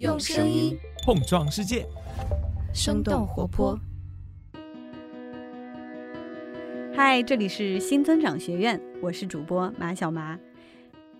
[0.00, 1.86] 用声音碰撞世界，
[2.72, 3.78] 生动活泼。
[6.96, 10.38] 嗨，这里是新增长学院，我是主播马小麻。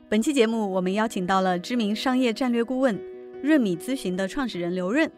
[0.08, 2.98] 本期节目，我们邀请到了知名商业战略顾问
[3.42, 5.12] 润米咨询的创始人刘润，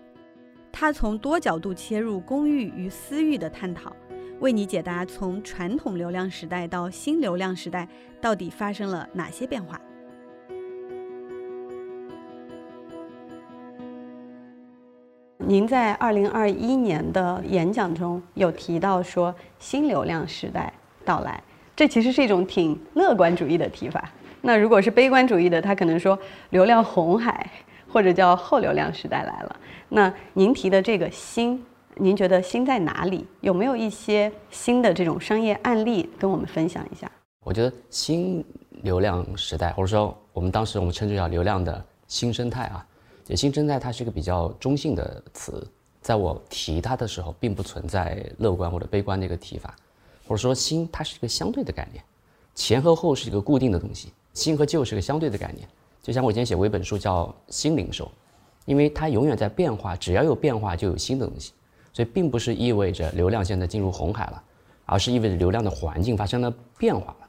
[0.73, 3.95] 他从多角度切入公域与私域的探讨。
[4.41, 7.89] 为你解答从传统流量时代到新流量时代
[8.21, 9.81] 到底发生了哪些变化？
[15.45, 20.73] 您在二零二一年的演讲中有提到说新流量时代
[21.05, 21.43] 到来，
[21.75, 24.09] 这其实是一种挺乐观主义的提法。
[24.41, 26.17] 那如果是悲观主义的，他可能说
[26.51, 27.51] 流量红海
[27.93, 29.57] 或者叫后流量时代来了。
[29.89, 31.63] 那您提的这个新。
[31.97, 33.27] 您觉得新在哪里？
[33.43, 37.11] 有没有一些新的这种商业案例跟我们分享一下？
[37.45, 38.43] 我觉得新
[38.83, 42.87] 流量时代，或者说我们当时我们称之叫流量的新生态啊，
[43.31, 45.67] 新生态它是一个比较中性的词，
[46.01, 49.75] 在我提它的时候，并不存在乐观或者悲观的一个提法，
[50.27, 52.05] 或者说新它是一个相对的概念，
[52.55, 55.67] 前和后是一个固定的东西，新和旧是个相对的概念。
[56.03, 58.05] 就像我以前写过一本书叫《新零售》，
[58.65, 61.53] 因为它永远在变化，只要有变化就有新的东西。
[61.95, 64.43] 所以并不是意味着流量现在进入红海了，
[64.87, 67.29] 而是意味着流量的环境发生了变化了。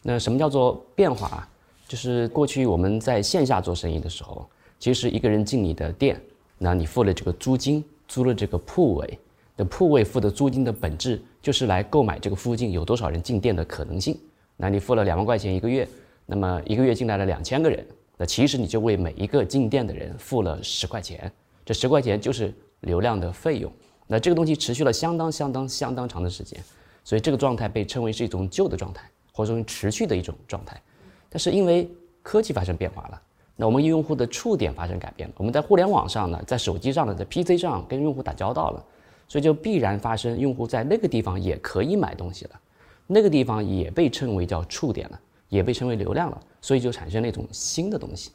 [0.00, 1.48] 那什么叫做变化啊？
[1.88, 4.48] 就是过去我们在线下做生意的时候，
[4.78, 6.20] 其实一个人进你的店，
[6.58, 9.18] 那你付了这个租金，租了这个铺位，
[9.56, 14.18] 的铺位付的租金的本质就是来购买这个附近有多少人进店的可能性。
[14.56, 15.86] 那你付了两万块钱一个月，
[16.24, 21.30] 那么一个月进来了两千个人，那其实你就为每一个进店的人付了十块钱，
[21.64, 23.70] 这十块钱就是流量的费用。
[24.06, 26.62] 那这个东西持续了相当相当相当长的时间，
[27.04, 29.02] 所以这个状态被称为是一种旧的状态，
[29.32, 30.80] 或者说持续的一种状态。
[31.28, 31.90] 但是因为
[32.22, 33.22] 科技发生变化了，
[33.58, 38.84] 那我们用户的触点发生改变了，我们在互联网上呢，在手机上呢，在 PC 上跟用户打交道了，
[39.26, 42.60] 所以就必然发生用户在那个地方也可以买东西了，
[43.06, 45.18] 那个地方也被称为叫触点了，
[45.48, 48.30] 也被称为流量了，所以就产生了一种新的东西。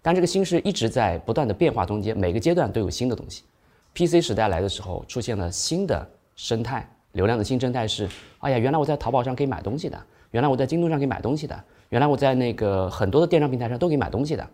[0.00, 3.42] 但这个新是一直在不断的变化中间，每个阶段都有新的东西。
[3.94, 8.08] PC 时代来的时候，出现了新的生态，流量的新生态是：
[8.38, 14.48] 哎呀，原来我在淘宝上可以买东西的，原来我在京东上可以买东西的，原来我在那个很多的电商平台上都可以买东西的。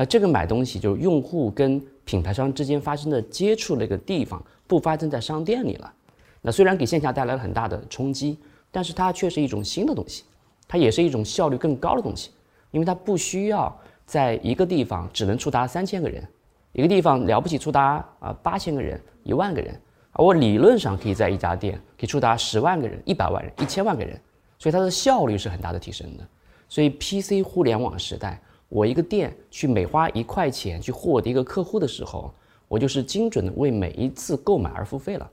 [0.00, 5.92] 那这个买东西就是用户跟品牌商之间发生的接触那个地方，不发生在商店里了。
[6.40, 8.38] 那虽然给线下带来了很大的冲击，
[8.70, 10.24] 但是它却是一种新的东西，
[10.66, 12.30] 它也是一种效率更高的东西，
[12.70, 16.26] 因为它不需要在一个地方只能触达三千个人。
[16.72, 19.78] 一个地方了不起触达啊八千个人一万个人，
[20.12, 24.18] 而我理论上可以在一家店可以触达十万个人一百万人一千万个人，
[24.58, 26.26] 所以它的效率是很大的提升的。
[26.70, 32.32] 所以 PC 互联网时代，我一个店去每花一块钱去获得一个客户的时候，
[32.66, 35.30] 我就是精准的为每一次购买而付费了，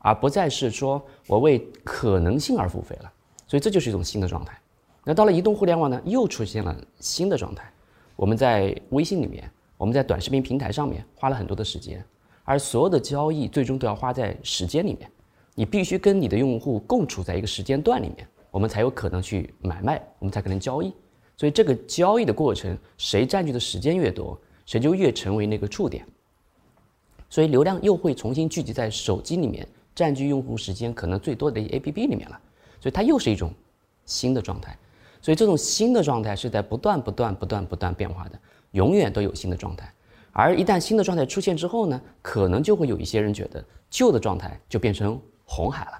[0.00, 3.10] 而不再是说我为可能性而付费了。
[3.46, 4.60] 所以这就是一种新的状态。
[5.04, 7.72] 那到了移动互联网呢，又出现了新的状态。
[8.16, 9.50] 我们在微信里面。
[9.80, 12.04] 我们在短视频平台上面花了很多的时间，
[12.44, 15.10] 而所有的交易最终都要花在时间里面。
[15.54, 20.92] 你必须跟你的用户共处在一个时间段里面，我们才有可能去买卖，我们才可能交易。
[21.40, 26.06] 所以这个交易的过程，谁占据的时间越多，谁就越成为那个触点。
[27.30, 32.38] 所以流量又会重新聚集在手机里面，占据用户时间可能最多的 APP 里面了。
[32.78, 33.50] 所以它又是一种
[34.04, 34.76] 新的状态。
[35.22, 38.38] 所以这种新的状态是在不断、不断、不断、不断变化的。
[38.72, 39.90] 永远都有新的状态，
[40.32, 45.98] 而一旦新的状态出现之后呢，可能就会有一些人觉得旧的状态就变成红海了。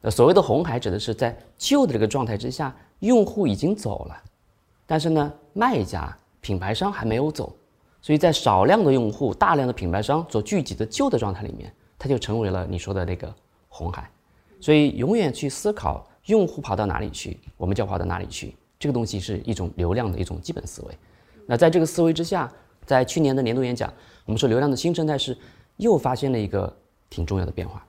[0.00, 4.22] 那所谓的红海指的是在旧的这个状态之下，用户已经走了，
[4.90, 7.54] 但是呢，卖家、品牌商还没有走，
[8.02, 13.32] 所以在少量的用户、大量的品牌商所聚集的旧的状态里面，它就成为了你说的那个
[13.68, 14.10] 红海。
[14.58, 20.98] 所以永远去思考用户跑到哪里去，我们就跑到哪里去，这个东西是一种流量的一种基本思维。
[21.46, 22.50] 那在这个思维之下，
[22.84, 23.88] 在去年的年度演讲，
[24.26, 25.38] 我们说流量的新生态是
[25.76, 26.76] 又发现了一个
[27.08, 27.86] 挺重要的变化。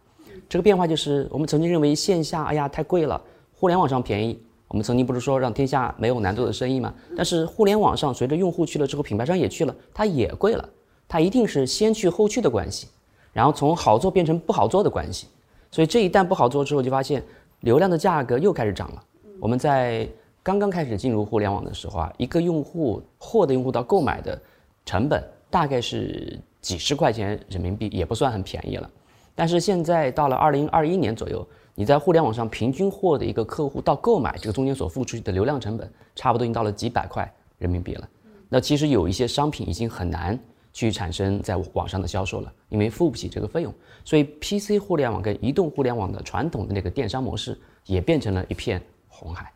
[0.47, 3.19] 这个变化就是我们曾经认为线下哎呀太贵了，
[3.55, 4.39] 互联网上便宜。
[4.71, 6.93] 我们曾经不是说让天下没有难做的生意吗？
[7.15, 10.69] 但是互联网上随着用户去了之后，品牌商也去了，它也贵了。
[11.09, 12.87] 它一定是先去后去的关系，
[13.33, 15.27] 然后从好做变成不好做的关系。
[15.69, 17.21] 所以这一旦不好做之后，就发现
[17.59, 19.03] 流量的价格又开始涨了。
[19.39, 20.07] 我们在。
[20.43, 24.41] 刚刚开始进入互联网的时候啊，一个用户获得用户到购买的
[24.87, 28.89] 成本大概是几十块钱人民币，也不算很便宜了。
[29.35, 38.07] 但是现在到了二零二一年左右，你在互联网上平均获得一个客户到购买这个中间所付出去的流量成本，差不多已经到了几百块人民币了。
[38.49, 40.37] 那其实有一些商品已经很难
[40.73, 43.73] 去产生在网上的销售了，因为付不起这个费用，
[44.03, 49.51] 所以 PC 互联网跟移动互联网的传统的那个电商模式也变成了一片红海。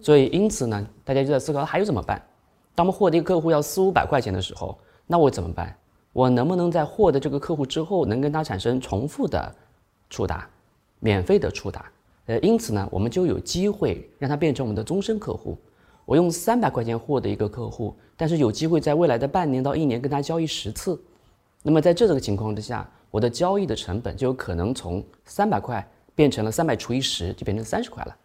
[0.00, 2.22] 所以因此呢，大家就在思考还有怎么办？
[2.74, 5.76] 当我们获得一个客户要四五百块钱的时候，那我怎么办？
[6.12, 9.54] 我能不能在获得这个客户之后，能跟他产生重复的
[10.08, 10.48] 触达，
[11.00, 11.90] 免费的触达？
[12.26, 15.56] 呃，因此呢，我们就有机会让它变成我们的终身客户。
[16.04, 20.98] 我用三百块钱获得一个客户，但是有机会在未来的半年到一年跟他交易十次。
[21.62, 28.16] 那么在这个情况之下，我的交易的成本就有可能从三百块变成了三百除以十，就变成三十块了。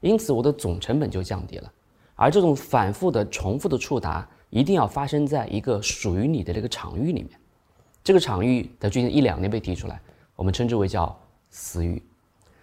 [0.00, 1.72] 因此，我的总成本就降低了。
[2.14, 7.30] 而这种反复的、重复的触达，一定要发生在一个属于你的这个场域里面。
[8.04, 9.98] 这个场域在最近一两年被提出来，
[10.36, 11.18] 我们称之为叫
[11.48, 12.02] 私域。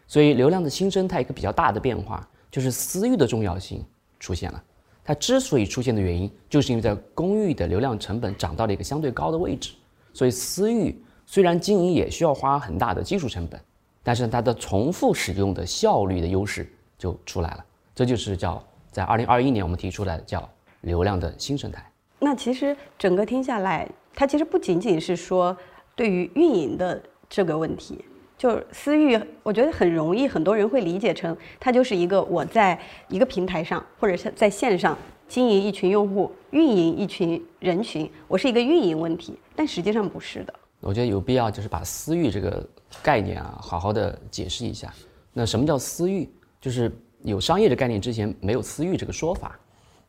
[0.07, 3.83] 所以，流量的新生态一个比较大的变化，就是私域的重要性
[4.19, 4.63] 出现了。
[5.03, 9.73] 它之所以出现的原因，就是因为在公域的流量成本涨到了一个相对高的位置。
[10.13, 13.59] 所以，私域虽然经营也需要花很大的技术成本，
[14.01, 16.67] 但是它的重复使用的效率的优势
[16.97, 17.65] 就出来了。
[17.93, 20.49] 这就是叫在二零二一年我们提出来的叫
[20.81, 21.85] 流量的新生态。
[22.19, 25.55] 那其实整个听下来，它其实不仅仅是说
[25.95, 28.03] 对于运营的这个问题。
[28.37, 32.79] 就是私域，我觉得很容易，很多人会理解成它就是一个我在
[33.09, 34.95] 一个平台上或者是在线上
[35.27, 40.53] 经营一群用户、运营一群人群，我是一个运营问题，但实际上不是的。
[40.79, 42.63] 我觉得有必要就是把私域这个
[43.01, 44.93] 概念啊，好好的解释一下。
[45.33, 46.29] 那什么叫私域？
[46.61, 46.91] 就是
[47.23, 49.59] 有商业的概念之前没有私域这个说法。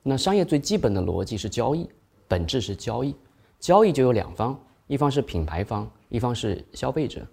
[0.02, 1.88] 那商业最基本的逻辑是交易，
[2.28, 3.16] 本质是交易，
[3.58, 7.26] 交易就有两方，一方是品牌方，一方是消费者。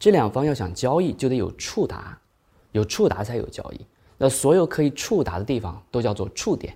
[0.00, 2.18] 这两方要想交易，就得有触达，
[2.72, 3.86] 有触达才有交易。
[4.16, 6.74] 那所有可以触达的地方都叫做触点。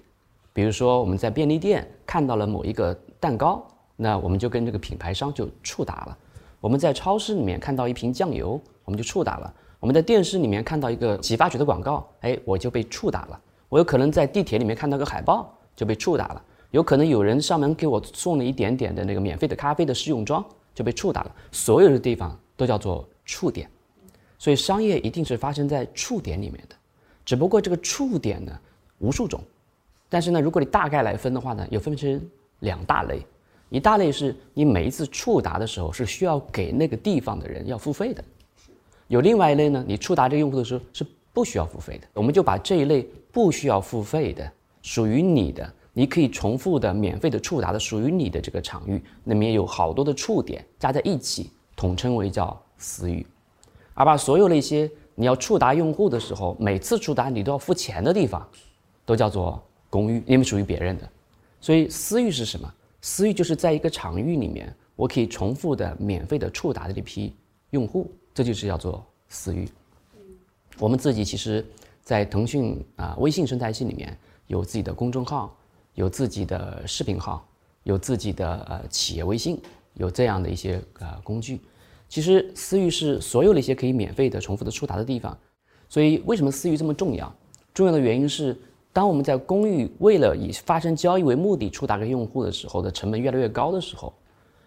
[0.53, 3.67] 比如说，我们在便利店看到了某一个蛋糕，
[3.97, 6.19] 那我们就跟这个品牌商就触达了。
[6.61, 9.53] 我们在超市里面看到一瓶酱油，我们就触达了。
[9.81, 13.41] 我们在电视里面看到一个洗发水的广告，哎，我就被触达了。
[13.71, 16.43] 我有可能在地铁里面看到个海报，就被触达了。
[16.73, 20.45] 有可能有人上门给我送了一点点的那个免费的咖啡的试用装，
[20.75, 21.35] 就被触达了。
[21.51, 23.03] 所有的地方都叫做。
[23.25, 23.69] 触点，
[24.39, 26.77] 所以商业一定是发生在触点里面的，
[27.25, 28.53] 只不过这个触点呢
[28.99, 29.41] 无数种，
[30.09, 32.21] 但是呢，如果你大概来分的话呢，有分成
[32.61, 33.25] 两大类，
[33.71, 38.23] 一大类是你每一次触达的时候是需要给那个地方的人要付费的，
[39.09, 52.61] 有另外一类呢，你触达这个用户的时候是不需要付费的，我们就把这一类不需要付费的，属于你的，你可以重复的免费的触达的属于你的这个场域，里面有好多的触点加在一起，统称为叫。
[52.85, 53.27] 私域，
[53.95, 58.47] 而把所有那些你要触达用户的时候，每次触达你都要付钱的地方，
[59.07, 61.09] 都叫做公域，因为属于别人的。
[61.63, 62.71] 所以私域是什么？
[63.01, 67.35] 私域就是在一个场域里面，我可以重复的免费的触达的这批
[67.71, 69.67] 用户，这就是叫做私域。
[70.79, 71.65] 我们自己其实，
[72.03, 74.15] 在腾讯啊微信生态系里面
[74.47, 75.57] 有自己的公众号，
[75.95, 77.47] 有自己的视频号，
[77.85, 79.59] 有自己的呃企业微信，
[79.95, 81.61] 有这样的一些呃工具。
[82.09, 85.37] 其实私域是所有那些可以免费的、重复的触达的地方，
[85.89, 87.35] 所以为什么私域这么重要？
[87.73, 88.57] 重要的原因是，
[88.93, 94.13] 当我们在公域为了以发生交易为目的触达给用户的时候的成本越来越高的时候，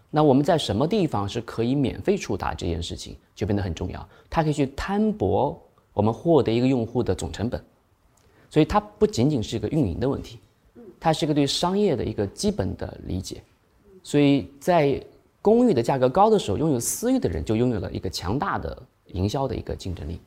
[0.09, 4.09] 那我们在什么地方是可以免费触达这件事情就变得很重要。
[4.29, 5.57] 它可以去摊薄
[5.93, 7.63] 我们获得一个用户的总成本，
[8.49, 10.39] 所以它不仅仅是一个运营的问题，
[10.99, 13.41] 它是一个对商业的一个基本的理解。
[14.03, 15.01] 所以在
[15.47, 20.19] 公域的价格高的时候，拥有私域的人就拥有了一个强大的营销的一个竞争力。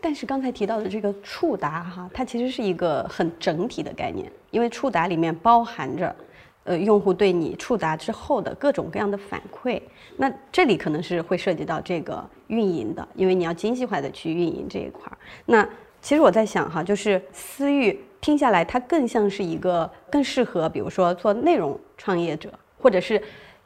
[0.00, 6.14] 但是刚才提到的这个触达哈，它其实是一个很整体的概念，因为触达里面包含着，
[6.62, 9.82] 呃，用户对你触达之后的各种各样的反馈。
[10.16, 15.18] 那这里可能是会涉及到这个运营的，因为你要精细化的去运营这一块儿。
[15.46, 15.68] 那
[16.00, 22.48] 其实我在想哈，就是私域听下来，它更像是一个更适合，比如说做内容创业者，
[22.78, 23.20] 或者是。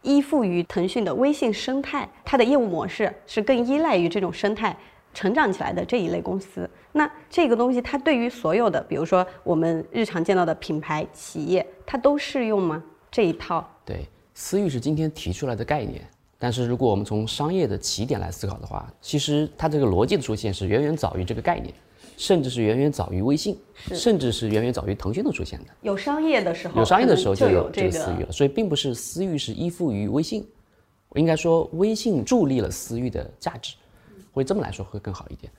[0.04, 4.76] 依附于腾讯的微信生态，它的业务模式是更依赖于这种生态
[5.12, 6.70] 成长起来的这一类公司。
[6.92, 12.80] 那这个东西，它对于所有的，比如说我们日常见到的品牌企业，它都适用吗？
[13.10, 13.68] 这一套？
[13.84, 16.00] 对，私域是今天提出来的概念，
[16.38, 21.72] 但是如果我们从商业的起点来思考的话，其实它这个逻辑的出现是远远早于这个概念。
[22.16, 23.58] 甚至是远远早于微信，
[23.92, 25.66] 甚至是远远早于腾讯的出现的。
[25.82, 28.32] 有商业的时候，有商业的时候就有这个私域了。
[28.32, 30.46] 所以并不是私域是依附于微信，
[31.14, 33.74] 应该说微信助力了私域的价值，
[34.32, 35.52] 会这么来说会更好一点。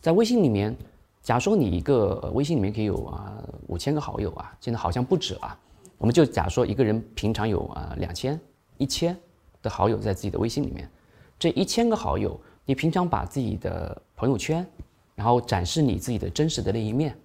[0.00, 0.76] 在微信里面，
[1.22, 5.58] 假如说你一个微信里面可以有啊五千个好友啊，现在好像不止了。
[5.98, 8.38] 我们就假如说一个人平常有啊两千、
[8.76, 9.16] 一千，
[9.62, 10.90] 的好友在自己的微信里面，
[11.38, 14.66] 这一千个好友，你平常把自己的朋友圈，
[15.14, 17.16] 然后展示你自己的真实的那一面，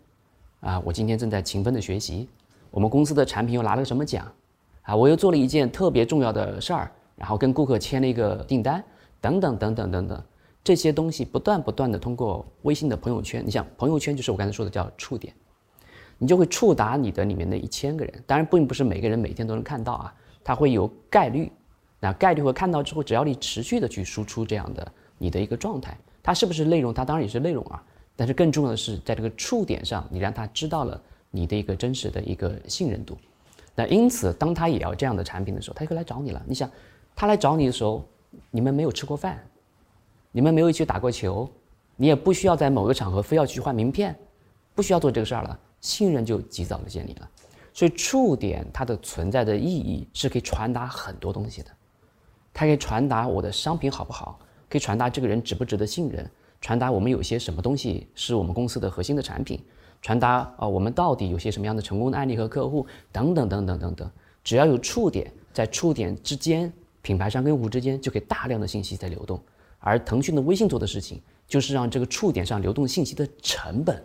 [0.59, 2.27] 啊，我今天正在勤奋的学习，
[2.71, 4.31] 我们公司的产品又拿了什么奖，
[4.83, 8.83] 啊，我又做了一件特别重要的事儿，然后跟顾客签了一个订单，
[9.21, 10.23] 等等等等等等，
[10.63, 15.33] 这些东西不断不断的通过微信的朋友圈，你想朋友圈就是我刚才说的叫触点。
[16.19, 20.11] 你就会触达你的里面的一千个人，当然并不是每个人每天都能看到啊，
[20.43, 21.51] 它会有概率，
[21.99, 25.95] 那概率会看到之后，只要你持续的去输出这样的你的一个状态，
[26.27, 26.93] 它是不是内容？
[26.93, 27.81] 它当然也是内容啊，
[28.13, 33.17] 但是更重要的是在这个触点上，你让他知道了你的一个真实的一个信任度，
[33.73, 36.43] 那因此当他也要这样的产品的时候，他就会来找你了。
[36.45, 36.69] 你想，
[37.15, 38.05] 他来找你的时候，
[38.51, 39.41] 你们没有吃过饭，
[40.33, 41.49] 你们没有一起打过球，
[41.95, 44.13] 你也不需要在某个场合非要去换名片，
[44.75, 45.57] 不需要做这个事儿了。
[45.79, 47.29] 信任就及早的建立了，
[47.73, 51.69] 所以触点它的存在的意义是可以传达很多东西的，
[52.53, 54.37] 它可以传达我的商品好不好，
[54.69, 56.29] 可以传达这个人值不值得信任，
[56.61, 59.63] 传达我们有些什么东西是我们公司的核心的产品，
[60.01, 64.11] 传达啊我们到底有些什么样的成功的案例和客户等等等等等等，
[64.43, 66.71] 只要有触点，在触点之间，
[67.01, 69.39] 品牌商跟用户之间就可以大量的信息在流动，
[69.79, 74.03] 而腾讯的微信做的事情就是让这个触点上流动信息的成本。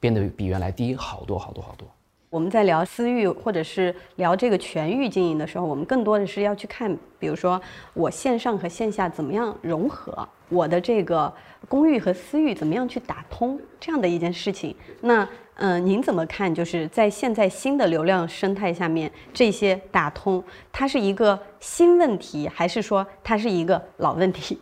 [0.00, 1.86] 变得比原来低好多好多好多。
[2.32, 7.60] 我们在聊私域或者是聊这个全域经营的时候，我们更多的是要去看，比如说
[7.92, 11.30] 我线上和线下怎么样融合，我的这个
[11.68, 14.74] 公域和私域怎么样去打通这样的一件事情。
[15.02, 16.52] 那嗯，您怎么看？
[16.54, 24.58] 就是在现在新的流量生态下面，这些打通，它是一个新问题，还是说它是一个老问题？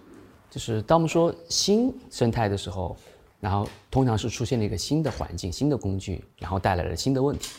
[0.50, 2.96] 就是当我们说新生态的时候。
[3.40, 7.50] 然后通常是出现了一个新的环境、新的工具，然后带来了新的问题。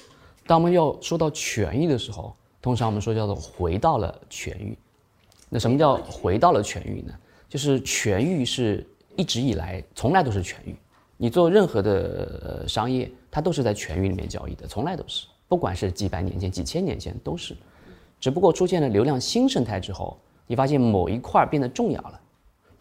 [0.46, 4.78] 当我们要说到痊愈的时候，通常我们说叫做回到了痊愈。
[5.50, 7.14] 那什么叫回到了痊愈呢？
[7.50, 10.76] 就是痊愈是一直以来从来都是痊愈。
[11.18, 17.56] 你做任何的商业，它都是在痊愈里面交易的，从来都是，不管是几百年前、几千年前都是。
[18.20, 22.22] 只不过出现了流量新生态之后，你发现某一块变得重要了。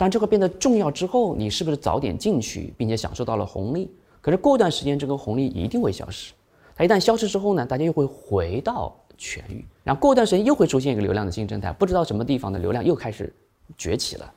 [0.00, 3.90] 当这个变得重要之后，你是不是早点进去，并且享受到了红利？
[4.22, 6.32] 可是过段时间，这个红利一定会消失。
[6.74, 13.30] 它一旦消失之后呢，大家又会回到全域，然后过段时间又会出现一个流量的新生态，不知道什么地方的流量又开始
[13.76, 14.32] 崛起了。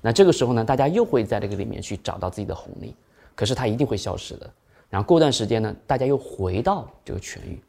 [0.00, 2.94] 那这个时候呢，大家又会在这个里面去找到自己的红利，
[3.34, 4.48] 可是它一定会消失的。
[4.88, 7.60] 然后过段时间呢，大家又回到这个全域。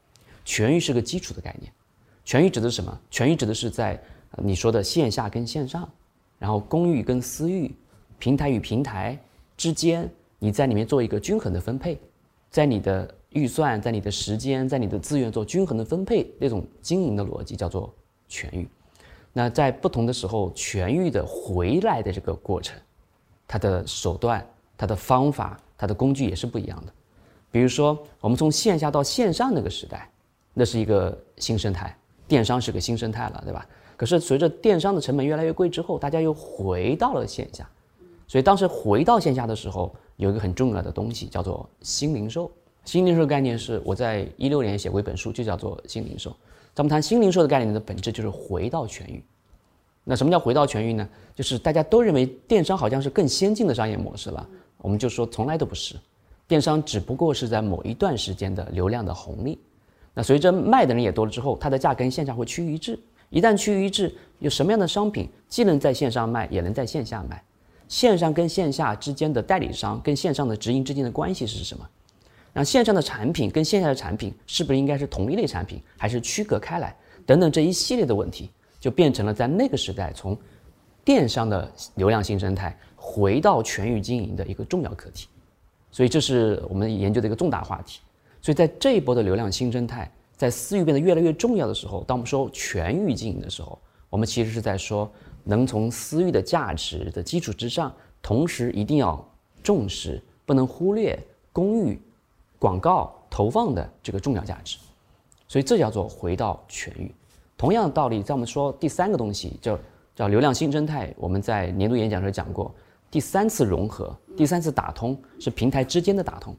[0.46, 1.74] 全域是个基础的概念。
[2.24, 2.96] 全域指的是什么？
[3.10, 4.00] 全域指的是在
[4.38, 5.90] 你说的线下跟线上。
[6.40, 7.72] 然后公域跟私域，
[8.18, 9.16] 平台与平台
[9.56, 12.00] 之间，你在里面做一个均衡的分配，
[12.50, 17.94] 在你的预算、在你的时间、在你的资源做均衡的分配，那种经营的逻辑叫做
[18.28, 18.68] 全域。
[19.34, 22.80] 那在不同的时候，全域的回来的这个过程，
[23.48, 24.44] 它的手段、
[24.76, 26.94] 它的方法、它的工具也是不一样的。
[27.52, 30.10] 比如说，我们从线下到线上那个时代，
[30.54, 31.96] 那是一个新生态，
[32.28, 33.68] 电商是个新生态了，对吧？
[34.00, 37.70] 可是随着电商的成本越来越贵之后，大家又回到了线下，
[38.30, 42.50] 所以当时回到线下的时候，有一个很重要的东西叫做新零售。
[42.86, 46.34] 新零售概念是我在一六年写过一本书，就叫做新零售。
[46.74, 49.22] 咱们谈新零售的概念的本质就是回到全域。
[50.06, 51.06] 那什么叫回到全域呢？
[51.36, 55.98] 就是大家都认为电商好像是更先进的商业模式了，我们就说从来都不是，
[56.48, 59.60] 电商只不过是在某一段时间的流量的红利。
[60.14, 62.98] 那随着卖的人也多了之后，它的价格跟线下会趋于一致。
[63.30, 67.44] 一旦趋于一致，有什么样的商品既能在线上卖，也能在线下卖？
[67.88, 71.88] 线上跟线下之间的代理商跟线上的直营之间的关系是什么？
[72.54, 76.96] 那线上的产品跟线下的产品是不是应该是同一类产品，还是区隔开来？
[77.26, 80.38] 等等这一系列的问题，就变成了在那个时代从
[81.04, 85.28] 电商的流量新生态回到全域经营的一个重要课题。
[85.92, 88.00] 所以这是我们研究的一个重大话题。
[88.42, 90.12] 所以在这一波的流量新生态。
[90.40, 93.78] 在私域变得越来越重要的时候，当我们说全域经营的时候，
[94.10, 95.12] 我们其实是在说，
[95.44, 99.22] 能从私域的价值的基础之上，同时一定要
[99.62, 101.20] 重视，不能忽略
[101.52, 102.02] 公域
[102.58, 104.78] 广告投放的这个重要价值。
[105.46, 107.14] 所以这叫做回到全域。
[107.58, 109.78] 同样的道理，在我们说第三个东西叫
[110.16, 112.74] 叫流量新生态，我们在年度演讲时候讲过，
[113.12, 116.56] 第三次融合，第三次打通是平台之间的打通。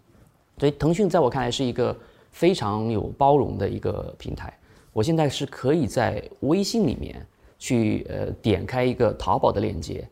[0.58, 1.96] 所以腾讯在我看来是一个。
[2.30, 4.56] 非常有包容的一个平台，
[4.92, 7.26] 我现在是可以在微信里面
[7.58, 10.08] 去呃点开一个淘宝的链接，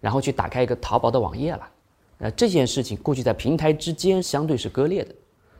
[0.00, 1.68] 然后去打开一个淘宝的网页了。
[2.18, 5.14] 那这件事情过去在平台之间相对是割裂的，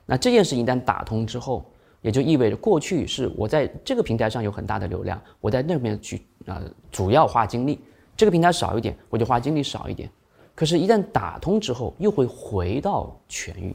[0.06, 1.64] 那这件事一旦打通之后，
[2.02, 7.78] 也就意味着过去是我在这个平台上有很大的流量，我在那边去啊主要花精力，
[8.16, 10.10] 这个平台少一点，我就花精力少一点。
[10.54, 13.72] 可是，一旦打通之后，又会回到全域，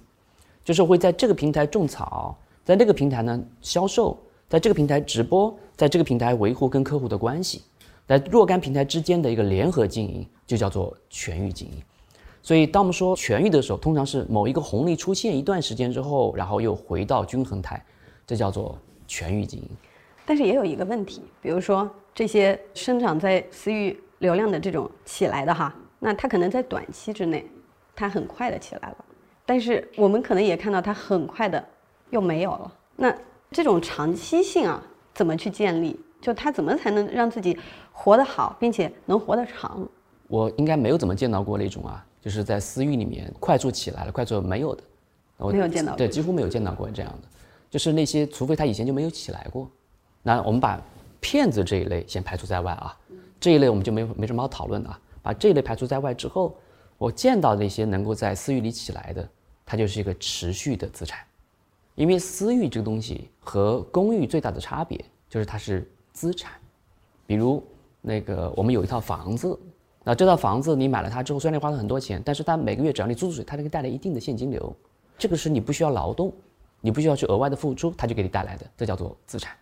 [0.64, 4.18] 就是会在这个平台种草，在那个平台呢销售，
[4.48, 7.64] 在这个平台直播，在这个平台维护跟客户的关系，
[8.08, 11.76] 在若干平台之间的一个联合经营，就叫做全域经营。
[12.42, 17.82] 所以，当我们说全域的时候，通常是某一个红利出现一段时间之后，然后又回到均衡态，
[18.28, 18.78] 这叫做
[19.08, 19.70] 全域经营。
[20.26, 25.74] 但是也有一个问题，比如说这些生长在私域流量的这种起来的哈。
[26.00, 27.46] 那它可能在短期之内，
[27.96, 28.98] 它很快的起来了，
[29.46, 31.64] 但是我们可能也看到它很快的
[32.10, 32.74] 又没有了。
[32.96, 33.16] 那
[33.52, 34.82] 这种长期性啊，
[35.14, 36.00] 怎么去建立？
[36.22, 37.60] 就他怎么才能让自己
[37.92, 39.86] 活得好，并且能活得长？
[40.30, 44.84] 我应该没有怎么见到过那种啊，就是在私域里面快速起来了，快速没有的，
[45.52, 47.28] 没有见到，对，几乎没有见到过这样的，
[47.70, 49.70] 就是那些除非他以前就没有起来过。
[50.22, 50.82] 那我们把
[51.20, 52.98] 骗子这一类先排除在外啊，
[53.38, 54.98] 这一类我们就没没什么好讨论的啊。
[55.22, 56.56] 把这一类排除在外之后，
[56.98, 59.28] 我见到那些能够在私域里起来的，
[59.66, 61.20] 它就是一个持续的资产。
[61.96, 66.54] 因为私域这个东西和公寓最大的差别就是它是资产。
[67.28, 67.64] 比如
[68.02, 69.58] 那个我们有一套房子，
[70.04, 74.76] 那这套房子你买了它之后，虽然你花了很多钱，但是它每个月只要你租出去，它能给带来一定的现金流。
[75.18, 76.34] 这个是你不需要劳动，
[76.82, 79.56] 你不需要去额外的付出，它就给你带来的，这叫做资产。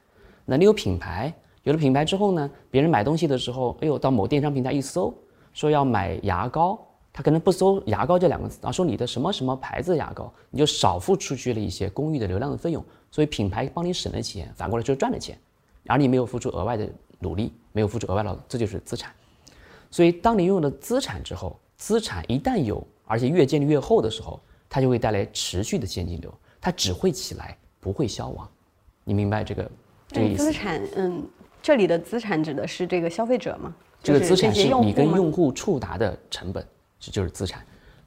[0.46, 5.14] 那你有品牌，有了品牌之后呢，别人买东西的时候，哎呦，到某电商平台一搜。
[5.54, 6.80] 说要买牙膏，
[7.14, 15.38] 他可能不搜牙膏这两个字，啊，说你的什么什么牌子牙膏，你就少付出去了一些公寓的流量的费用，所以品牌帮你省了钱，反过来就是赚了钱，
[15.88, 16.90] 而你没有付出额外的
[17.20, 19.12] 努力，没有付出额外劳动，这就是资产。
[19.90, 24.40] 所以当你拥有了资产之后，资产一旦有，而且越建立越厚的时候，
[24.70, 28.50] 它就会带来持续的现金流，它只会起来，不会消亡。
[29.04, 29.70] 你明白这个
[30.08, 30.46] 这个意思？
[30.46, 31.28] 资产，嗯，
[31.62, 33.76] 这里的资产指的是这个消费者吗？
[34.02, 36.66] 这个资产是你跟用户触达的成本，
[37.02, 37.62] 这就是资产。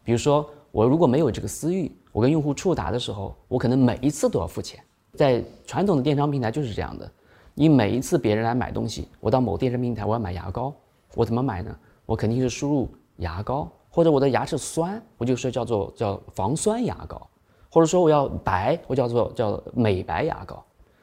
[0.04, 4.82] 比如说，我如果没有这个私域，我跟用户触达的时候，我可能每一次都要付钱。
[5.14, 7.10] 在传统的电商平台就是这样的，
[7.54, 10.72] 你每一次别人来买东西，我到某电商平台我要买牙膏，
[11.14, 11.76] 我怎么买呢？
[12.06, 17.26] 我肯定是输入牙膏，或者我的牙齿酸，我就说叫做叫防酸牙膏，
[17.70, 20.62] 或者说我要白，我叫做叫美白牙膏。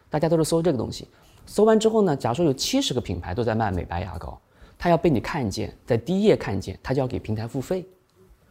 [0.10, 1.08] 大家都是搜这个东西，
[1.46, 4.40] 搜完之后呢，假如说有七十个品牌都在卖美白牙膏。
[4.82, 7.86] 他要被你看见，在第一页看见，他就要给平台付费，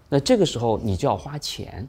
[0.09, 1.89] 那这个时候你就要花钱，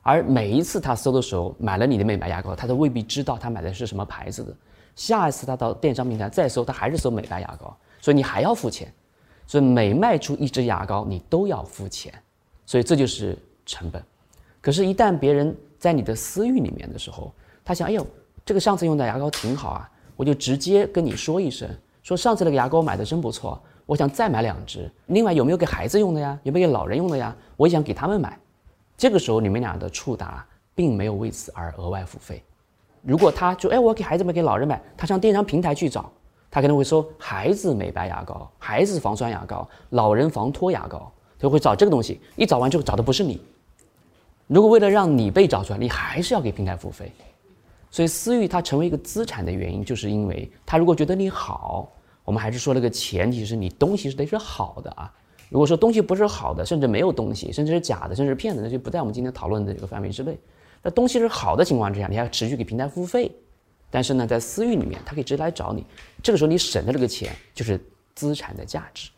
[0.00, 4.54] 而每一次他搜的时候买了你的美白牙膏，他都未必知道他买的是什么牌子的，
[4.94, 8.94] 下一次他到电商平台再搜，他还是搜美白牙膏，所以你还要付钱，
[9.44, 12.14] 所以每卖出一支牙膏你都要付钱，
[12.66, 14.00] 所以这就是成本。
[14.60, 18.06] 可是，一旦别人在你的私域里面的时候，他想，哎呦，
[18.44, 21.68] 这个上次用的牙膏挺好啊，我就直接跟你说一声，
[22.04, 23.60] 说上次那个牙膏买的真不错。
[23.90, 26.38] 我想再买两支，另外有没有给孩子用的呀？
[26.44, 27.36] 有没有给老人用的呀？
[27.56, 28.38] 我也想给他们买。
[28.96, 32.40] 这个时候你们俩的触达并没有为此而额外付费。
[33.02, 36.08] 如果他就哎，我给孩子们、给老人买，他上电商平台去找，
[36.52, 42.20] 他可能会说孩子美白牙膏、孩子防酸牙膏、老人防脱牙膏，他会找这个东西。
[42.36, 43.42] 一找完之后找的不是你。
[44.46, 47.10] 如果为了让你被找出来，你还是要给平台付费。
[47.90, 51.90] 所以私域它成为一个资产的原因，就是因为他如果觉得你好。
[52.30, 55.12] 我们还是说那个前提是你东西是得是好的啊。
[55.48, 60.38] 如果说东西不是好的，甚至没有东西，甚至是假的，甚至是骗子，那就不在我们今天讨论的这个范围之内。
[60.80, 63.32] 那东西是好的情况之下，你还要持续给平台付费。
[63.90, 65.84] 但是呢，在私域里面，他可以直接来找你，
[66.22, 69.10] 这个时候你省的这个钱就是资产的价值。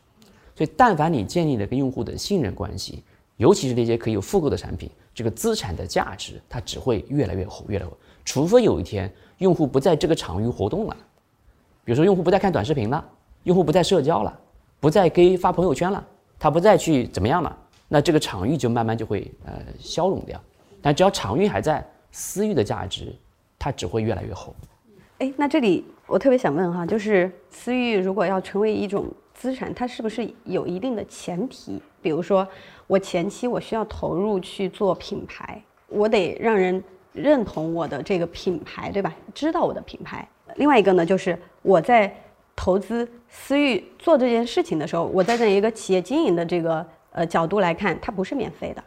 [0.56, 3.04] 所以，但凡你建立了跟用户的信任关系，
[3.36, 7.94] 尤其是那些可以有复购的产品，这个资产的价值它只会越来越厚，越来越厚。
[8.24, 10.96] 除非有一天用户不在这个场域活动了。
[11.84, 13.04] 比如说，用户不再看短视频了，
[13.42, 14.38] 用户不再社交了，
[14.78, 16.04] 不再给发朋友圈了，
[16.38, 17.56] 他不再去怎么样了，
[17.88, 20.40] 那这个场域就慢慢就会呃消融掉。
[20.80, 23.14] 但只要场域还在，私域的价值
[23.58, 24.54] 它只会越来越厚。
[25.18, 31.80] 哎，那这里我特别想问哈，就是私域如果要成为一种资产，它是不是有一定的前提？
[32.00, 32.46] 比如说，
[32.86, 39.14] 我前期我需要投入去做品牌，我得让人认同我的这个品牌，对吧？
[39.32, 40.28] 知道我的品牌。
[40.56, 42.14] 另外一个呢，就是我在
[42.54, 48.84] 投资私域做这件事情的时候，我在这一个企业经营的这个呃角度来看，它不是免费的，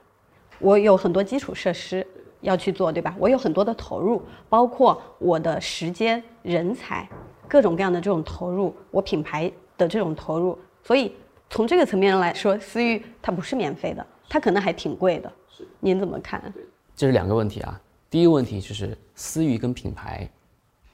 [0.60, 2.06] 我有很多基础设施
[2.42, 3.16] 要去做，对吧？
[3.18, 7.10] 我有很多的投入，包括我的时间、人才，
[7.48, 10.58] 各种各样的这种投入，我品牌的这种投入。
[10.84, 11.16] 所以
[11.50, 15.32] 从这个层面来说，私域它不是免费的，它可能还挺贵的。
[15.80, 16.54] 您怎么看？
[16.96, 17.82] 这是两个问题啊。
[18.10, 20.30] 第一个问题就是私域跟品牌。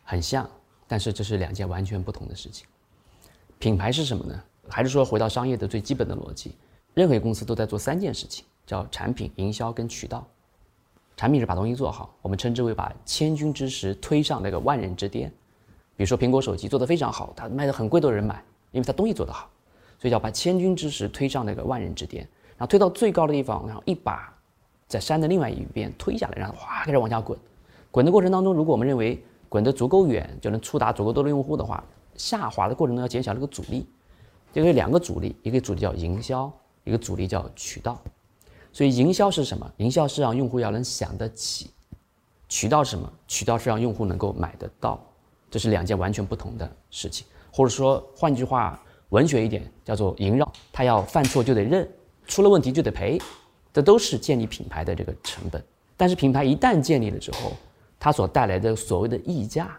[0.04, 0.50] 很像，
[0.92, 2.68] 但是这是两件完全不同的事情。
[3.60, 4.44] 品牌是什么呢？
[4.68, 6.54] 还是说回到商业的最基本的逻辑？
[6.94, 10.28] 任何公司都在做三件事情，叫产品、营销跟渠道。
[11.16, 15.32] 产品是把东西做好，我们称之为把千钧之石推上那个万人之巅。
[15.96, 19.50] 比如说苹果手机做得非常好，它卖的很贵都有人买，因为它东西做得好，
[19.98, 22.28] 所以叫把千钧之石推上那个万人之巅，
[22.58, 24.38] 然后推到最高的地方，然后一把
[24.90, 27.40] 在山的另外一边推下来，然后哗开始往下滚。
[27.92, 31.84] 滚的过程当中，如果我们认为滚得足够远就能触达足够多的用户的话，
[32.16, 33.86] 下滑的过程中要减小这个阻力。
[34.54, 36.50] 这个两个阻力，一个阻力叫营销，
[36.86, 38.02] 一个阻力叫渠道。
[38.72, 39.70] 所以营销是什么？
[39.76, 41.70] 营销是让用户要能想得起。
[42.48, 43.12] 渠道是什么？
[43.28, 44.98] 渠道是让用户能够买得到。
[45.50, 51.86] 这是两件完全不同的事情，或者说换句话，文学一点叫做萦绕，他要犯错就得认，
[52.26, 53.20] 出了问题就得赔，
[53.74, 55.62] 这都是建立品牌的这个成本。
[55.98, 57.52] 但是品牌一旦建立了之后，
[58.04, 59.78] 它所带来的所谓的溢价，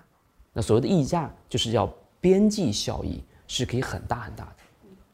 [0.53, 4.57] 那所谓的溢价就是要边际效益是可以很大很大的，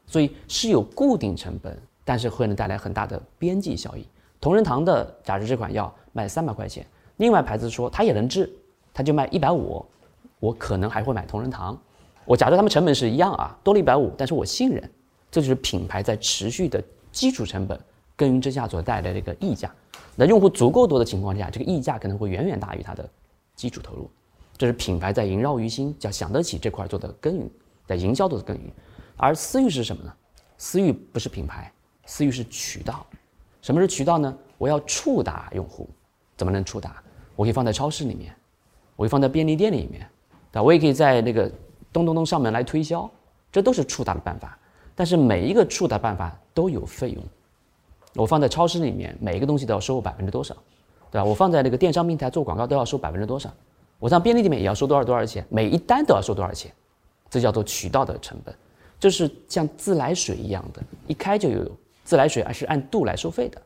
[0.05, 4.05] 所以是有固定成本，但是会能带来很大的边际效益。
[4.39, 6.85] 同仁堂的假设这款药卖三百块钱，
[7.17, 8.47] 另外牌子说它也能治，
[8.93, 9.83] 它就卖一百五。
[10.39, 11.75] 我可能还会买同仁堂，
[12.25, 14.89] 我假设他们成本是一样啊，多了一百五，但是我信任，
[15.31, 17.77] 这就是品牌在持续的基础成本
[18.15, 19.73] 耕耘之下所带来的一个溢价。
[20.19, 23.09] 那用户足够多的情况下，这个溢价可能会远远大于它的
[23.55, 24.11] 基础投入，
[24.57, 27.49] 这是品牌在萦绕于心，叫想得起这块做的耕耘，
[27.87, 28.69] 在营销做的耕耘。
[29.15, 30.13] 而私域是什么呢？
[30.57, 31.71] 私域不是品牌，
[32.05, 33.05] 私域是渠道。
[33.61, 34.37] 什么是渠道呢？
[34.57, 35.89] 我要触达用户，
[36.35, 37.01] 怎么能触达？
[37.37, 38.35] 我可以放在超市里面，
[38.97, 40.05] 我可以放在便利店里面。
[40.51, 41.49] 对我也可以在那个
[41.93, 43.09] 咚咚咚上门来推销，
[43.53, 44.59] 这都是触达的办法。
[44.95, 47.23] 但是每一个触达办法都有费用。
[48.21, 50.53] 我放在超市里面，每一个东西都要收百分之多少，
[51.09, 51.23] 对吧？
[51.23, 53.49] 我放在那个电商平台做广告都要收百分之多少？
[53.97, 55.45] 我上便利店面也要收多少多少钱？
[55.49, 56.71] 每一单都要收多少钱？
[57.29, 58.53] 这叫做渠道的成本。
[58.99, 61.71] 这是像自来水一样的，一开就有
[62.03, 63.61] 自来水，而是按度来收费的。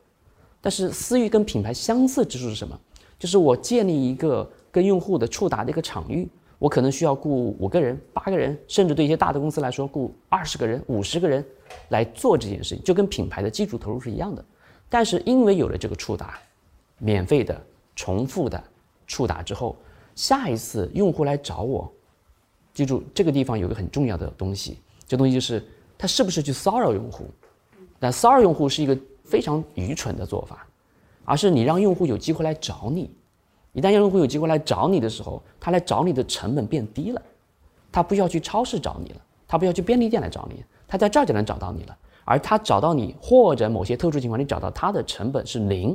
[0.61, 2.79] 但是私域跟品牌相似之处是什么？
[3.17, 6.29] 就是我建立一个跟用户的触达的一个场域。
[6.63, 11.45] 我可能需要雇五个人、八个人，甚至对一些大的公司来说，雇二十个人、五十个人
[11.89, 14.45] 来做这件事情，就跟品牌的基础投入是一样的。
[14.87, 16.39] 但是因为有了这个触达，
[16.99, 17.61] 免费的、
[17.97, 18.63] 重复的
[19.05, 19.75] 触达之后，
[20.15, 21.91] 下一次用户来找我，
[22.73, 25.61] 记住这个地方有个很重要的东西，这东西就是
[25.97, 27.25] 他是不是去骚扰用户？
[27.99, 30.65] 但骚扰用户是一个非常愚蠢的做法，
[31.25, 33.13] 而是你让用户有机会来找你。
[33.73, 37.21] 一旦用户有机会来找你的时候，他来找你的成本变低了，
[37.91, 41.97] 他不需要去超市找你了，他不要去便利店来找你，他在这儿就能找到你了。
[42.23, 45.89] 而他找到你或者某些特殊情况你找到他的成本是零，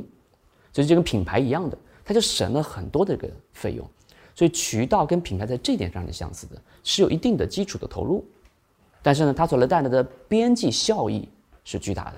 [0.71, 3.87] 所以就跟品牌一样的，他就省了很多这个费用。
[4.35, 8.23] 所以渠道跟品牌在这点上是相似的，是有一定的基础的投入，
[9.01, 11.27] 但是呢，它所能带来的边际效益
[11.63, 12.17] 是巨大的。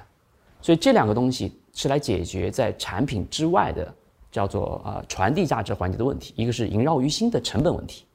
[0.60, 3.93] 所以这两个东西是来解决在产品之外的。
[4.32, 8.06] 叫做啊传递价值环节的问题，一个是萦绕于心的成本问题，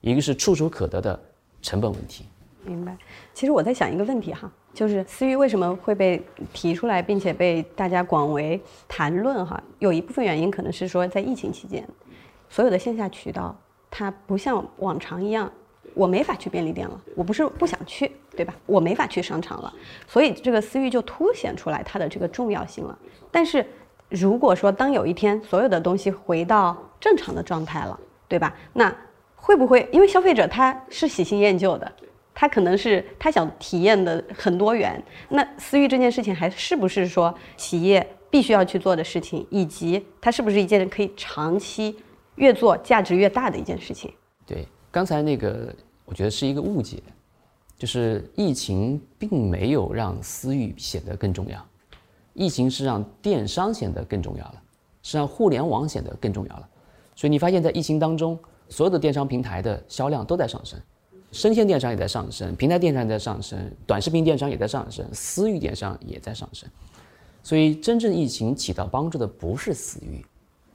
[0.00, 1.20] 一个是触手可得的
[1.60, 2.24] 成本问题。
[2.64, 2.96] 明白。
[3.34, 6.20] 其实我在想一个问题哈，就是私域为什么会被
[6.52, 9.62] 提出来，并且被大家广为谈论哈？
[9.78, 11.86] 有一部分原因可能是说，在疫情期间，
[12.48, 13.54] 所有的线下渠道
[13.90, 15.52] 它不像往常一样，
[15.94, 18.52] 我没法去便利店了，我不是不想去，对吧？
[18.64, 19.72] 我没法去商场了，
[20.08, 22.98] 所以这个私域就凸显出来它的这个重要性了。
[23.30, 23.64] 但是。
[24.08, 28.54] 如果说当有一天所有的东西回到正常的状态了，对吧？
[28.72, 28.94] 那
[29.34, 31.92] 会不会因为消费者他是喜新厌旧的，
[32.34, 35.02] 他可能是他想体验的很多元。
[35.28, 41.96] 那私域这件事情还是不是说企业必须要去做的事情，以及它是不是一件可以长期
[42.34, 44.12] 越做价值越大的一件事情？
[44.44, 47.02] 对，刚才那个我觉得是一个误解，
[47.78, 51.64] 就是疫情并没有让私域显得更重要。
[52.36, 54.62] 疫情是让电商显得更重要了，
[55.02, 56.68] 是让互联网显得更重要了，
[57.14, 60.78] 所以你发现，在疫情当中，所有的电商平台的销量都在上升，
[61.32, 66.68] 生鲜电商也在上升，平台电商也在上升，短视频电商也在上升，私域电商也在上升。
[67.42, 70.24] 所以，真正疫情起到帮助的不是私域，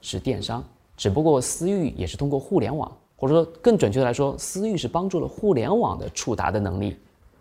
[0.00, 0.64] 是电商。
[0.96, 6.96] 只不过私域也是通过互联网，或者说更准确的来说，私域是帮助了互联网的触达的能力，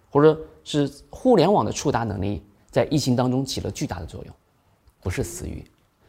[0.10, 2.44] 或者是互联网的触达能力。
[2.72, 4.34] 在疫情当中起了巨大的作用，
[5.04, 5.62] 不是私域，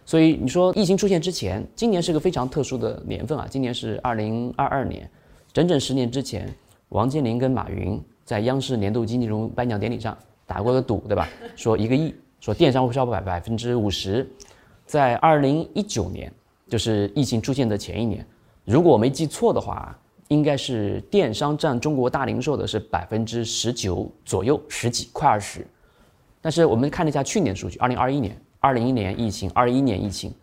[0.06, 5.10] 所以你说疫情出现之前，今年是个非常特殊的年份啊，今年是二零二二年，
[5.52, 6.48] 整整十年之前，
[6.90, 11.28] 王健林跟马云在央视年度经济中颁奖典礼上打过个赌，对吧？
[11.56, 14.30] 说一个亿，说电商会烧百百分之五十，
[14.86, 16.32] 在二零一九年，
[16.68, 18.24] 就是疫情出现的前一年，
[18.64, 19.98] 如果我没记错的话，
[20.28, 25.66] 应该是电商占中国大零售的是百分之十九左右，十几快二十。
[26.42, 30.34] 但是我们看了一下去年数据，二零二一年、二零一年疫情、二一年疫情，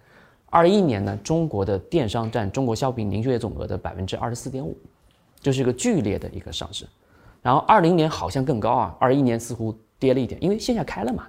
[0.46, 4.76] 二一年呢，中国的电商占中国消费品零售业总额的百分之二十四点五，
[5.42, 6.88] 就是一个剧烈的一个上升。
[7.42, 11.28] 然后二零年好像更高啊，二一年似乎跌了一点，因为线下开了嘛，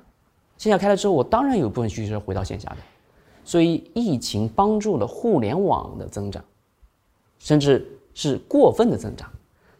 [0.57, 2.77] 线下开了之后，我当然有部分需求是回到线下的，
[3.45, 6.45] 所以疫情帮助了互联网的增长，
[7.41, 9.29] 甚至是过分的增长。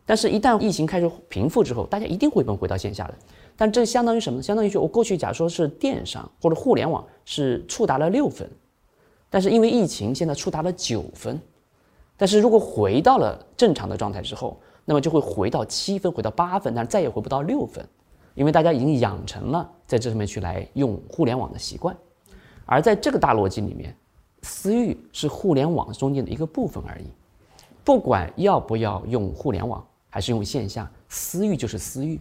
[0.05, 3.15] 但是，一旦疫情开始平复之后，大家一定会奔回到线下的。
[3.61, 4.43] 但这相当于什么？
[4.43, 8.51] 相当于说我过去假如说是电商或者互联网是触达了六分，
[9.29, 11.39] 但是因为疫情现在触达了九分，
[12.17, 17.87] 但是如果回到了正常的状态之后，那么就会回到七分，回到八分，但是再也回不到六分，
[18.35, 21.95] 因为大家已经养成了在这上面去来用互联网的习惯。
[22.65, 23.95] 而在这个大逻辑里面，
[24.41, 27.05] 私域是互联网中间的一个部分而已。
[27.85, 32.19] 不管要不要用互联网，还是用线下，私域就是私域。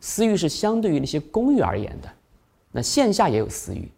[0.00, 2.08] 私域是相对于那些公域而言的，
[2.70, 3.88] 那线下也有私域，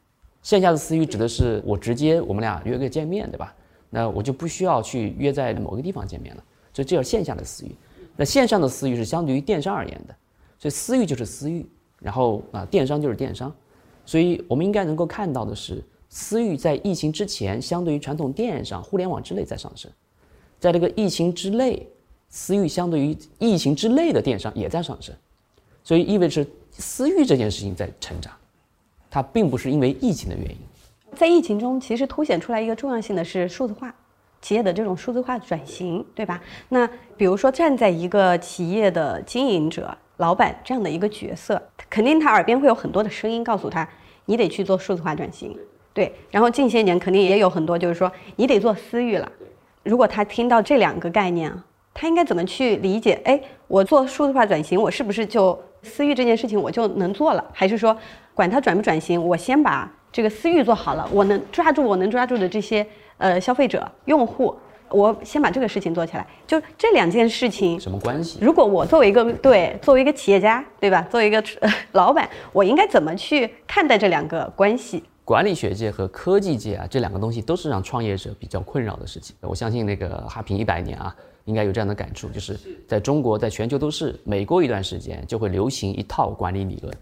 [0.42, 3.54] 线下的私域指的是我直接我们俩约个见面，对吧？
[3.90, 7.74] 那我就不需要去约在某个地方见面了，所以这叫线下的私域。
[8.16, 10.14] 那线上的私域是相对于电商而言的，
[10.58, 11.64] 所以私域就是私域，
[12.00, 13.54] 然后啊电商就是电商，
[14.04, 19.90] 所以我们应该能够看到的是，私域在疫情之前相对于传统电商、互联网之类在上升，
[20.58, 21.86] 在这个疫情之内，
[22.28, 25.14] 私域相对于疫情之内的电商也在上升。
[25.88, 28.30] 所以意味着私域这件事情在成长，
[29.10, 30.58] 它并不是因为疫情的原因。
[31.16, 33.94] 在疫情中，其实凸显出来一个重要性的是数字化，
[34.42, 36.42] 企业的这种数字化转型，对吧？
[36.68, 43.88] 那比如说站在一个企业的经营者、老板这样的一个角色，肯定他耳边会有很多的声音告诉他，
[44.26, 45.56] 你得去做数字化转型，
[45.94, 46.14] 对。
[46.30, 49.32] 然后近些年肯定也有很多就是说，你得做私域了。
[49.84, 51.64] 如果他听到这两个概念啊，
[52.00, 53.20] 他应该怎么去理解？
[53.24, 55.58] 哎，我做数字化转型，我是不是就？
[55.80, 57.96] 私域这件事情我就能做了，还是说
[58.34, 62.84] 管它转不转型，我先把这个私域做好了，我能抓住我能抓住的这些
[63.16, 64.52] 呃消费者用户，
[64.88, 66.26] 我先把这个事情做起来。
[66.48, 68.40] 就这两件事情什么关系？
[68.42, 71.00] 如果我作为一个对作为一个企业家，对吧？
[71.08, 71.42] 作为一个
[71.92, 75.04] 老板，我应该怎么去看待这两个关系？
[75.24, 79.36] 管理学界和科技界啊，这两个东西都是让创业者比较困扰的事情。
[79.42, 81.14] 我相信那个哈平一百年啊。
[81.48, 86.94] 应该有这样的感触，就是在中国，在全球都是，每过一段时间就会流行一套管理理论，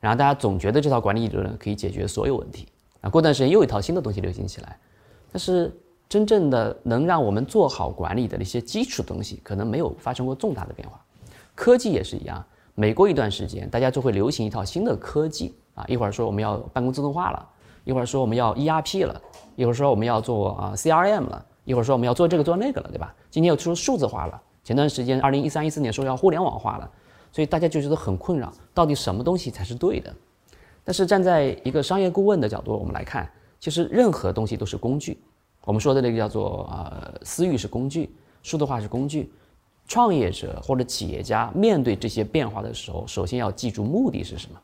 [0.00, 2.66] 然后大家总觉得这套管理理论可以解决所有问题，
[3.00, 4.76] 啊，过段时间又一套新的东西流行起来，
[5.30, 5.72] 但是
[6.08, 11.00] 真正的能让我们做好管理的那些基础东西，可能没有发生过重大的变化。
[11.54, 17.48] 科技也是一样，每过一段时间，大家就会流行一套新的科技，啊，一会儿说我们要办公自动化了，
[17.84, 19.22] 一会儿说我们要 ERP 了，
[19.54, 21.46] 一会儿说我们要做啊 CRM 了。
[21.64, 23.14] 一会儿说我们要做这个做那个了，对吧？
[23.30, 26.90] 今天又说数字化了，前段时间二零一三一四年说要互联网化了，
[27.30, 30.14] 所以大家就觉得很困扰，到底什么东西才是对的？
[30.84, 35.22] 但是站在一个商业顾问的角度，我们来看，其实任何东西都是工具。
[35.64, 39.32] 我们说的那个叫做呃私域是工具，数字化是工具。
[39.86, 44.58] 创业者或者企业家面对这些变化的时候，首先要记住目的是什么？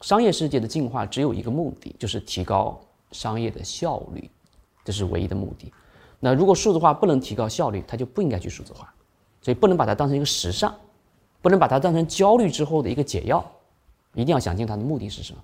[0.00, 2.80] 商业世界的进化只有一个目的，就是提高
[3.12, 4.30] 商业的效率，
[4.84, 5.72] 这是唯一的目的。
[6.20, 8.92] 那如果数字化不能提高效率，它就不应该去数字化，
[9.40, 10.74] 所以不能把它当成一个时尚，
[11.40, 13.44] 不能把它当成焦虑之后的一个解药，
[14.14, 15.40] 一定要想清它的目的是什么。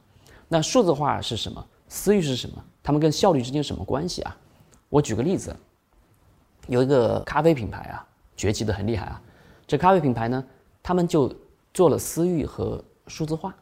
[0.48, 1.64] 那数字化是什么？
[1.87, 2.64] 私域是什么？
[2.82, 4.37] 它们跟效率之间什么关系啊？
[4.88, 5.54] 我举个例子，
[6.66, 8.06] 有一个咖啡品牌啊，
[8.37, 9.22] 崛起的很厉害啊。
[9.66, 10.44] 这咖啡品牌呢，
[10.82, 11.32] 他们就
[11.72, 13.54] 做了私域和数字化。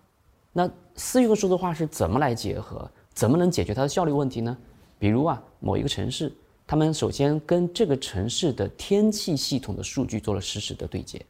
[0.53, 2.90] 那私域和数字化是怎么来结合？
[3.12, 4.57] 怎么能解决它的效率问题呢？
[4.98, 6.33] 比如啊，某一个城市。
[6.66, 11.20] 他们首先跟这个城市的天气系统的数据做了实时的对接。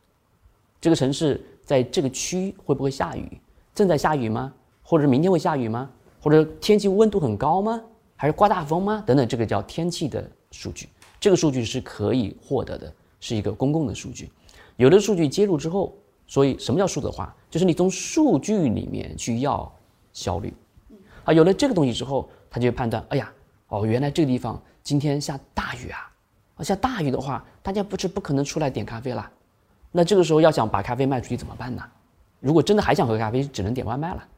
[0.80, 3.40] 这个城市在这个区会不会下雨？
[3.74, 4.52] 正在下雨吗？
[4.82, 5.90] 或者明天会下雨吗？
[6.20, 7.82] 或者天气温度很高吗？
[8.16, 9.02] 还是刮大风吗？
[9.06, 10.88] 等等，这个叫天气的数据。
[11.18, 14.30] 这个数据是可以获得的，是一个公共的数据。
[14.76, 15.94] 有的数据接入之后，
[16.26, 17.34] 所以什么叫数字化？
[17.50, 19.72] 就是你从数据里面去要
[20.12, 20.52] 效率。
[21.24, 23.32] 啊，有了这个东西之后，他就判断，哎呀，
[23.68, 24.60] 哦，原来这个地方。
[24.82, 26.10] 今天下大雨啊！
[26.56, 29.30] 啊，下大雨的话，大家不是不可能出来点咖啡了。
[29.90, 31.82] 那这个时候要想把咖啡卖出去怎么办呢？
[32.40, 34.28] 如果真的还想喝咖啡，只能点外卖了。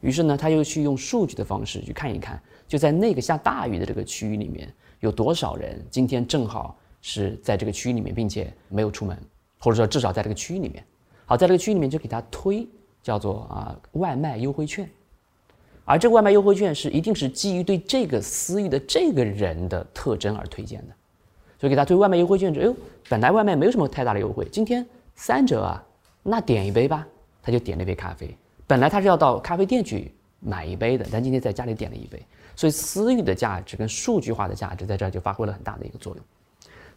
[0.00, 9.16] 于是呢，他又去用数据的方式去看一看，就在那个下大雨的这个区域里面，有多少人今天正好是在这个区域里面，并且没有出门，
[9.58, 10.84] 或者说至少在这个区域里面。
[11.24, 12.68] 好，在这个区域里面就给他推
[13.02, 14.90] 叫做啊外卖优惠券。
[15.84, 20.94] 而这个外卖优惠券是一定是基于对这个私域的这个人的特征而推荐的，
[21.58, 22.74] 所以给他推外卖优惠券，哎呦，
[23.08, 25.84] 本来外卖没有什么太大的优惠，今天三折啊，
[26.22, 27.06] 那点一杯吧，
[27.42, 28.34] 他就点了一杯咖啡。
[28.66, 32.22] 本来他是要到咖啡店去买一杯的，但今天在家里点了一杯。
[32.54, 36.24] 所以私域的价值跟数据化的价值在这儿就发挥了很大的一个作用。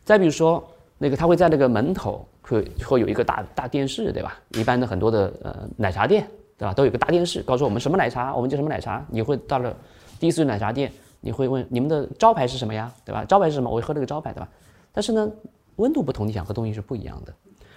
[0.03, 0.63] 再比如说，
[0.97, 4.39] 那个他会在那个门口会会有一个大大电视，对吧？
[4.49, 6.73] 一般的很多的呃奶茶店，对吧？
[6.73, 9.05] 都有个大电视，告诉我们什么奶茶，我们叫什么奶茶。
[9.09, 9.75] 你会到了
[10.19, 13.25] 第一次奶茶店，你会问你们的招牌是什么呀，对吧？
[13.25, 13.69] 招牌是什么？
[13.69, 14.49] 我会喝那个招牌，对吧？
[14.93, 15.29] 但是呢，
[15.75, 17.33] 温度不同，你想喝东西是不一样的。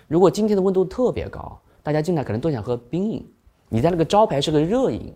[0.06, 3.26] 如果今天的温度特别高，大家进来可能都想喝冰饮，
[3.68, 5.12] 你在那个招牌是个热饮，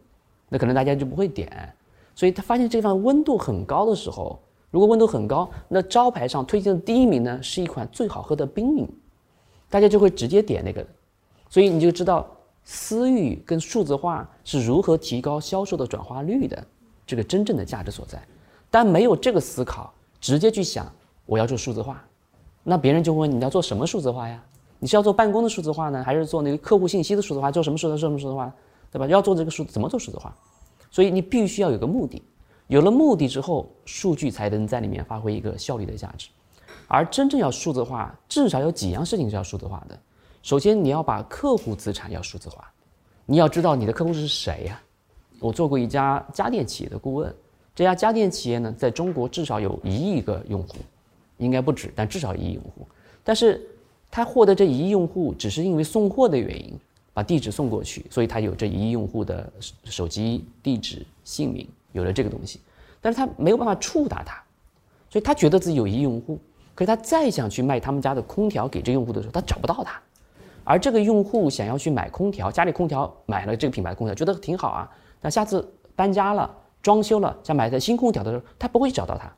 [0.48, 1.72] 那可能大家就不会点。
[2.14, 4.38] 所以他发现这地方温度很高的时候，
[4.70, 8.88] 如果温度很高，那招牌上推荐的第一名呢是一款最好喝的冰饮，
[9.70, 10.84] 大家就会直接点那个。
[11.48, 12.26] 所以你就知道
[12.64, 16.64] 私域跟数字化是如何提高销售的转化率的，
[17.06, 18.22] 这个真正的价值所在。
[18.70, 20.90] 但没有这个思考，直接去想
[21.26, 22.02] 我要做数字化，
[22.62, 24.42] 那别人就问你要做什么数字化呀？
[24.78, 27.50] 你是要做办公的数字化呢，还是做那个客户信息的数字化？
[27.50, 27.98] 做什么数字？
[27.98, 28.52] 做什么数字化？
[28.90, 29.06] 对吧？
[29.06, 30.34] 要做这个数怎么做数字化？
[30.90, 32.22] 所以你必须要有个目的，
[32.66, 36.28] 有了目的之后，数据才能在里面发挥一个效率的价值。
[36.88, 39.98] 而真正要数字化，至少有几样事情是要数字化的。
[40.42, 42.70] 首先，你要把客户资产要数字化，
[43.24, 44.82] 你要知道你的客户是谁呀？
[45.38, 47.34] 我做过一家家电企业的顾问，
[47.74, 50.74] 这家家电企业呢，在中国至少有一亿个用户，
[51.38, 52.86] 应该不止，但至少一亿用户。
[53.24, 53.60] 但是，
[54.10, 56.78] 他获得这一亿用户，只是因为送货的原因。
[57.14, 59.52] 把地址送过去，所以他有这一亿用户的
[59.84, 62.58] 手机地址、姓名，有了这个东西，
[63.02, 64.42] 但是他没有办法触达他，
[65.10, 66.38] 所以他觉得自己有一亿用户，
[66.74, 70.00] 可是他再想去卖他们家的空调给这用户的时候，他找不到他，
[70.64, 76.50] 而这个用户想要去买空调，家里空调买了这个品牌的空调，觉得挺好啊，那下次搬家了、
[76.82, 79.32] 装修了，想买台新空调的时候，他不会找到他，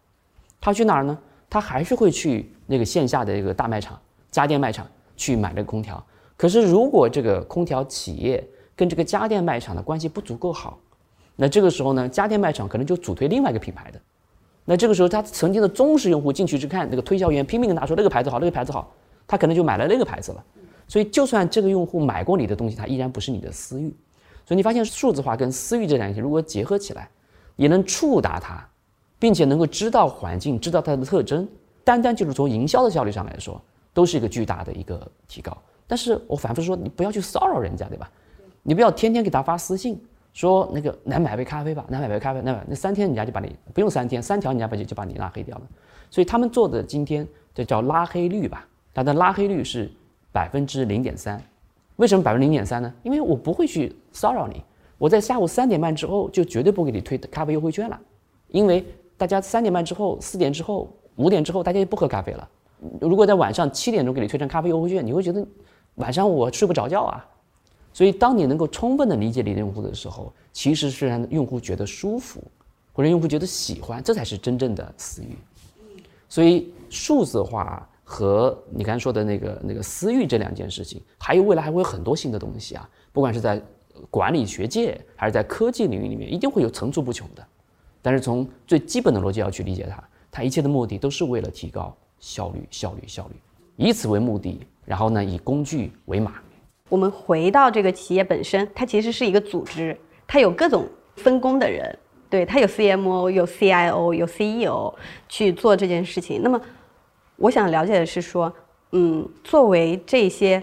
[0.61, 1.19] 他去哪儿呢？
[1.51, 3.97] 他还是会去那个线下的一个大卖场、
[4.31, 6.05] 家电卖场去买这个空调。
[6.37, 10.79] 可是，如果这个空调企业跟这个家电卖场的关系不足够好，
[11.37, 14.01] 那这个时候呢，家电卖场可能就主推另外一个品牌的。
[14.65, 18.93] 那这个时候，他曾经的忠实用户进去去看那个推销员拼命跟他说那个牌子好，那个牌子好，
[19.29, 20.45] 他可能就买了那个牌子了。
[20.87, 23.95] 所以，就算这个用户买过你的东西，他依然不是你的私域。
[24.47, 27.09] 所以，你发现数字化跟私域这两件如果结合起来，
[27.57, 28.67] 也能触达他，
[29.19, 31.49] 并且能够知道环境，知道它的特征，
[31.83, 33.61] 单单就是从营销的效率上来说，
[33.93, 35.57] 都是一个巨大的一个提高。
[35.87, 38.11] 但是我反复说，你不要去骚扰人家，对吧？
[38.63, 40.01] 你不要天天给他发私信，
[40.33, 45.63] 说那个来买杯咖啡吧，来买杯咖啡，那那三天人家就把你不用三天，三条人家把就就把你拉黑掉了。
[46.11, 49.91] 所以他们做的今天这叫拉黑率吧，它的拉黑率是
[50.35, 51.41] 百分之零点三。
[51.97, 52.93] 为什么百分之零点三呢？
[53.05, 54.61] 因为我不会去骚扰你，
[54.99, 58.01] 我在下午三点半之后就绝对不给你推咖啡优惠券了，
[58.49, 58.85] 因为
[59.17, 62.49] 大家三点半之后、四点之后、五点之后大家就不喝咖啡了。
[63.01, 65.47] 如果在晚上七点钟给你推荐咖啡优惠券，你会觉得。
[65.99, 67.25] 晚上我睡不着觉啊，
[67.93, 72.43] 所以当你能够充分的理解你的用户的时候，其实是让用户觉得舒服，
[72.93, 75.39] 或者用户觉得喜欢，这才是真正的私域。
[76.29, 83.61] 所以数字化和你刚才说的那个那个私域这两件事情，还有未来还会有很多新的东西啊，不管是在
[84.09, 87.45] 管理学界还是在科技领域里面，一定会有层出不穷的。
[88.01, 93.35] 但是从最基本的逻辑要去理解它，它一切的目的都是为了提高效率、效率、效率，
[93.75, 94.61] 以此为目的。
[94.85, 96.35] 然后呢，以工具为马。
[96.91, 101.99] 我们回到这个企业本身，它其实是一个组织，它有各种分工的人，
[102.31, 104.95] 对，它有 CMO、有 CIO、有 CEO
[105.29, 106.41] 去做这件事情。
[106.43, 106.61] 那么，
[107.37, 108.53] 我想了解的是说，
[108.93, 110.63] 嗯，作为这些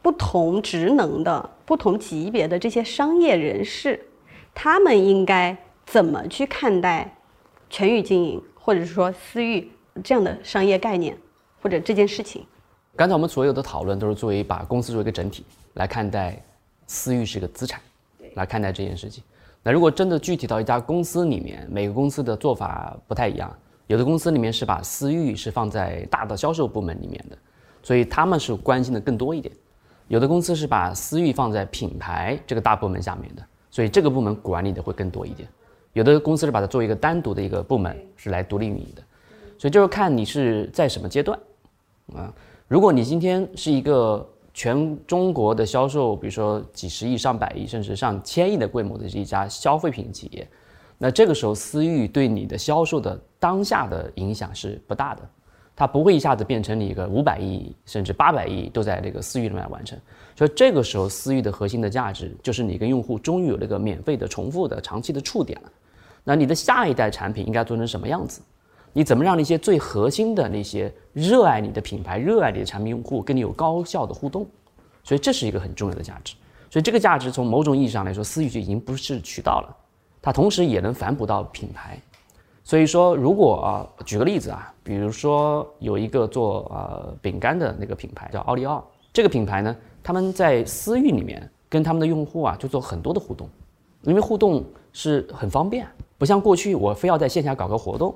[0.00, 4.00] 不同职能的、不同级别的这些商业人士，
[4.54, 7.16] 他们应该怎么去看待
[7.68, 9.70] 全域经营，或者是说私域
[10.02, 11.16] 这样的商业概念，
[11.60, 12.46] 或者这件事情？
[12.96, 15.44] 刚才我们所有的讨论都是作为把公司作为一个整体
[15.74, 16.42] 来看待，
[16.86, 17.80] 私域是个资产，
[18.34, 19.22] 来看待这件事情。
[19.62, 23.54] 那如果真的具体到一家公司里面，每个公司的做法不太一样。
[23.86, 27.36] 有的公司里面是把私域是放在大的销售部门里面的，
[27.82, 29.54] 所以他们是关心的更多一点。
[30.08, 35.48] 有的公司是把私域放在品牌这个大部门下面的，所以这个部门管理的会更多一点。
[35.92, 39.02] 有的公司是把它作为一个单独的一个部门是来独立运营的，
[39.58, 41.38] 所以就是看你是在什么阶段，
[42.14, 42.32] 啊。
[42.66, 50.48] 如果你今天是一个全中国的销售，比如说几十亿、上百亿，甚至上千亿的规模的这一家消费品企业，
[50.98, 55.22] 那这个时候私域对你的销售的当下的影响是不大的，
[55.76, 59.98] 它不会一下子变成你一个五百亿甚至八百亿都在这个私域里面完成。
[60.36, 65.70] 所以这个时候私域的核心的价值就是你跟用户终于有那个免费的、重复的、长期的触点了。
[66.22, 68.40] 那你的下一代产品应该做成什么样子？
[68.92, 74.46] 你怎么让那些最核心的那些热爱你的品牌、热爱你的产品用户跟你有高效的互动？
[75.02, 76.36] 所以这是一个很重要的价值。
[76.70, 79.76] 所以这个价值从某种意义上来说，私域就已经不是渠道了，
[80.24, 82.00] 它同时也能反哺到品牌。
[82.62, 93.46] 所以说，如果啊，举个例子啊，比如说有一个做呃饼干的那个品牌叫奥利奥，这个品牌呢，他们在私域里面跟他们的用户啊就做很多的互动，
[94.04, 94.64] 因为互动
[94.94, 98.14] 是很方便，不像过去我非要在线下搞个活动，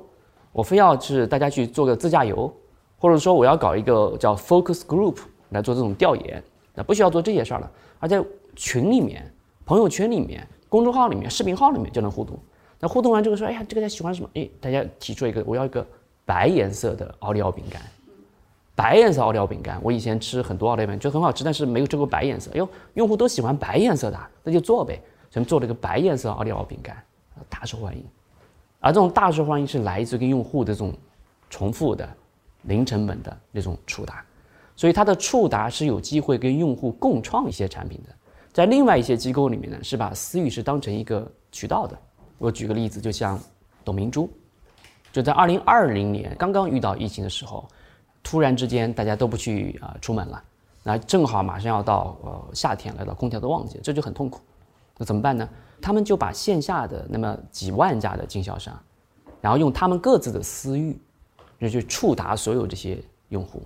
[0.50, 2.50] 我非要是大家去做个自驾游，
[2.98, 5.18] 或者说我要搞一个叫 focus group
[5.50, 6.42] 来做这种调研，
[6.74, 8.24] 那不需要做这些事儿了，而在
[8.56, 9.30] 群里面、
[9.66, 12.38] 朋友圈里面、公众号里面、视频号里面就能互动。
[12.80, 14.28] 那互动完之后说，哎呀，这个大家喜欢什么？
[14.34, 15.84] 哎，大家提出一个，我要一个
[16.24, 17.82] 白颜色的奥利奥饼干。
[18.74, 22.50] 白颜色奥利奥饼干，我以前吃很多奥利奥饼干，觉得很好吃，但是没有吃过白颜色。
[22.52, 25.02] 哎呦，用户都喜欢白颜色的，那就做呗。
[25.30, 26.96] 咱们做了一个白颜色奥利奥饼干，
[27.48, 28.04] 大受欢迎。
[28.78, 30.94] 而这种大受欢迎是来自于用户的这种
[31.50, 32.08] 重复的、
[32.62, 34.24] 零成本的那种触达，
[34.76, 38.14] 所以它的触达是有机会跟用户共创一些产品的。
[38.58, 41.96] 在另外一些机构里面呢，是把私域是当成一个渠道的。
[42.38, 43.38] 我举个例子，就像
[43.84, 44.28] 董明珠，
[45.12, 47.68] 就在二零二零年刚刚遇到疫情的时候，
[48.20, 50.42] 突然之间大家都不去啊出门了，
[50.82, 54.40] 那正好马上要到呃夏天来到空调的旺季，这就很痛苦。
[54.96, 55.48] 那怎么办呢？
[55.80, 58.76] 他们就把线下的那么几万家的经销商，
[59.40, 61.00] 然后用他们各自的私域，
[61.60, 63.62] 就去触达所有这些用户。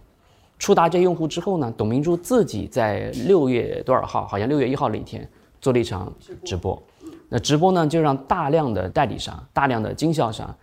[0.62, 4.24] 触达这些用户之后呢，董明珠自己在六月多少号？
[4.28, 5.28] 好像六月一号那一天
[5.60, 6.12] 做了一场
[6.44, 6.80] 直播。
[7.28, 10.54] 那直播呢，就让大量的代理商、大量的经销商，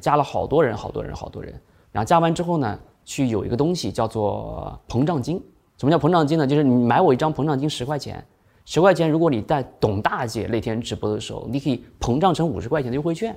[0.00, 1.52] 加了好多人、好多人、好多人。
[1.90, 5.42] 然后加完之后呢，去有一个东西叫做膨胀金。
[5.76, 6.46] 什么叫膨胀金呢？
[6.46, 8.24] 就是你买我一张膨胀金十块钱，
[8.64, 13.36] 十块钱如果你在董大姐那天直播的时候，你可以膨胀成五十块钱的优惠券。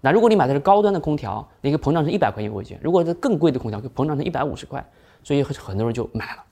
[0.00, 2.78] 那如果你买的是高端的空调，你可以膨胀成一百块钱优惠券。
[2.80, 4.84] 如果是更贵的空调，可以膨胀成一百五十块。
[5.22, 6.44] 所以很多人就买了。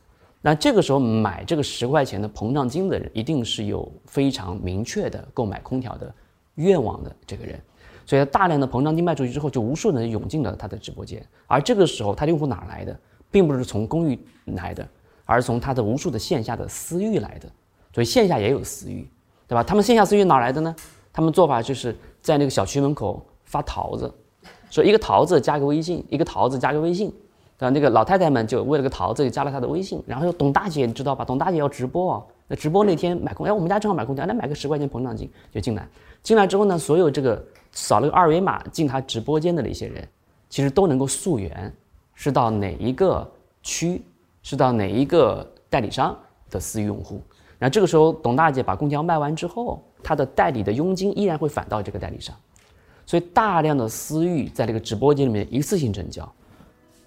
[0.42, 6.14] 那这个时候买这个十块钱的膨胀金的人，一定是有非常明确的购买空调的
[6.54, 7.60] 愿望的这个人，
[8.06, 11.22] 所以他大量的膨胀金卖出去之后，就无数人涌进了他的直播间。
[11.46, 12.98] 而这个时候，他的用户哪来的，
[13.30, 14.88] 并不是从公寓来的，
[15.26, 17.46] 而是从他的无数的线下的私域来的。
[17.92, 19.06] 所以线下也有私域，
[19.46, 19.62] 对吧？
[19.62, 20.74] 他们线下私域哪来的呢？
[21.12, 24.10] 他们做法就是在那个小区门口发桃子，
[24.70, 27.12] 说一个桃子加个微信，一个桃子加个微信。
[27.66, 30.02] 啊，那个老太太们就为了个桃子，就加了他的微信。
[30.06, 31.24] 然后董大姐，你知道吧？
[31.24, 32.26] 董大姐要直播哦。
[32.48, 35.86] 那直播那天买空，哎，我们家正好买空调，来买个十块钱膨胀金就进来。
[36.22, 37.40] 进来之后呢，所有这个
[37.70, 40.08] 扫了个二维码进他直播间的那些人，
[40.48, 41.72] 其实都能够溯源，
[42.14, 43.30] 是到哪一个
[43.62, 44.02] 区，
[44.42, 46.16] 是到哪一个代理商
[46.50, 47.20] 的私域用户。
[47.58, 52.34] 那这个时候，董大姐把空调卖完之后，她的代理的佣金依然会返到这个代理商。
[53.04, 56.26] 所以大量的私域在这个直播间里面一次性成交。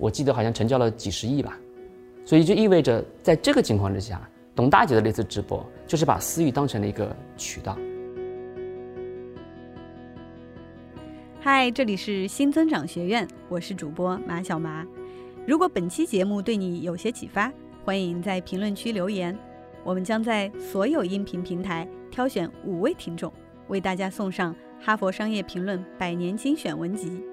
[0.04, 1.58] 我记得好像成交了几十亿吧，
[2.26, 7.78] 所以就意味着在这个情况之下，董大姐的那次直播就是把私域当成了一个渠道。
[11.40, 14.86] 嗨，这里是新增长学院，我是主播马小麻。
[15.48, 17.50] 如果本期节目对你有些启发，
[17.86, 19.34] 欢迎在评论区留言，
[19.86, 23.32] 我们将在所有音频平台挑选五位听众，
[23.70, 24.54] 为大家送上
[24.86, 27.24] 《哈佛商业评论》百年精选文集。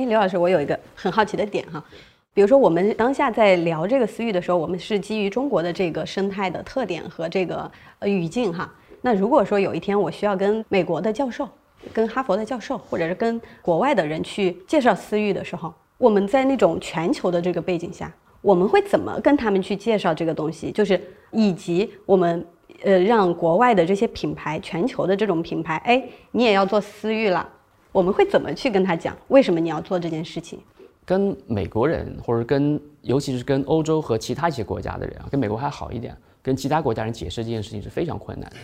[0.00, 1.84] 哎，刘老师，我有一个很好奇的点哈，
[2.32, 8.72] 比如说我们当下在聊这个私域的时候，我们是基于中国的这个生态的特点和这个呃语境哈。
[9.02, 11.46] 那如果说有一天我需要跟美国的教授、
[11.92, 20.70] 跟哈佛的教授，或者是跟国外的人去介绍私域的时候，我们在那种全球的这个背景下，我们会怎么跟他们去介绍这个东西？
[20.70, 20.98] 就是
[21.30, 22.42] 以及我们
[22.84, 27.46] 呃让国外的这些品牌、全球的这种品牌，哎，你也要做私域了。
[27.92, 29.16] 我们会怎么去跟他讲？
[29.28, 30.60] 为什么你要做这件事情？
[31.04, 38.56] 跟美国人，或者跟尤其是跟欧洲和其他一些国家的人啊，跟美国还好一点，跟其他国家人解释这件事情是非常困难的。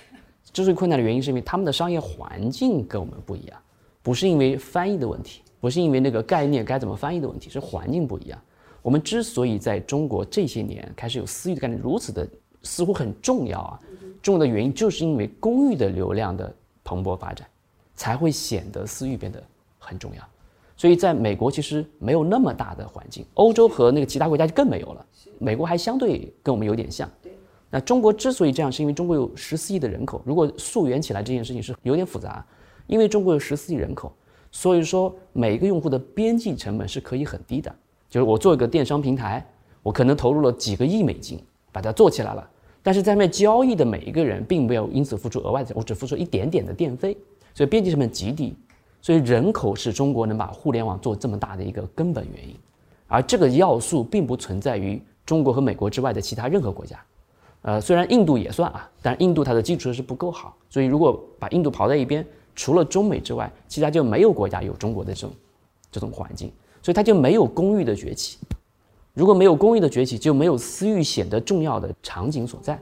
[0.53, 3.59] 之所以困难的原因，是因为他们的商业环境跟我们不一样，
[4.01, 8.41] 不是因为翻译的问题，不是因为那个概念该怎么翻译的问题，是环境不一样。
[8.81, 12.29] 我们之所以在中国这些年开始有私域的概念如此的
[12.63, 13.81] 似乎很重要啊，
[14.23, 16.55] 重要的原因就是因为公域的流量的
[16.85, 17.45] 蓬勃发展。
[17.97, 19.43] 才会显得私域变得
[19.79, 20.23] 很重要，
[20.77, 25.07] 所以在美国其实没有那么大的环境，欧洲和那个其他国家就更没有了。
[25.39, 27.11] 美国还相对跟我们有点像。
[27.69, 30.23] 那中国之所以这样，是因为中国有十四亿的人口。
[30.25, 32.45] 如果溯源起来这件事情是有点复杂，
[32.87, 34.13] 因为中国有十四亿人口，
[34.53, 37.75] 所以说每一个用户的边际成本是可以很低的。
[38.09, 39.45] 就是我做一个电商平台，
[39.83, 41.43] 我可能投入了几个亿美金
[41.73, 42.49] 把它做起来了，
[42.83, 47.17] 但是在上面交易的每一个人并没有因此付出额外的，我只付出一点点的电费，
[47.57, 48.55] 所以边际成本极低。
[49.01, 52.55] 所以人口是中国能把互联网做这么大的一个根本原因，
[53.07, 57.01] 而这个要素并不存在于中国和美国之外的其他任何国家。
[57.63, 65.31] 呃，虽然印度也算啊，但印度它的基础设施不够好，所以如果把印度刨在一边，除了中美之外，其他就没有国家有中国的这种
[65.93, 66.53] 这种环境，
[66.83, 68.39] 所以它就没有公寓的崛起。
[69.15, 72.77] 如果没有公寓的崛起，就没有私域显得重要的场景所在。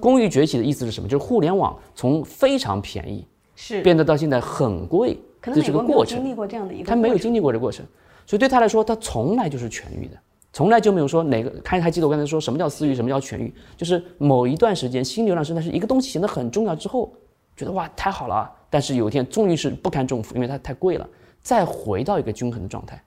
[0.00, 1.08] 公寓崛起的意思是什么？
[1.08, 3.24] 就是互联网从非常便宜
[3.56, 6.30] 是变得到现在很贵，这是个过程经。
[6.30, 7.84] 历过这样的一个，他没有经历过这个过程，
[8.26, 10.16] 所以对他来说，他从来就是痊愈的，
[10.52, 11.52] 从来就没有说哪个。
[11.64, 13.52] 还还记得我刚才说什么叫私域，什么叫痊愈？
[13.76, 17.12] 就是某一段时间新流量生态是一个东西显得很重要之后，
[17.56, 21.08] 觉得哇太好了啊，但是有一天终于是不堪重负，因为它太贵了，
[21.40, 23.02] 再回到一个均衡的状态。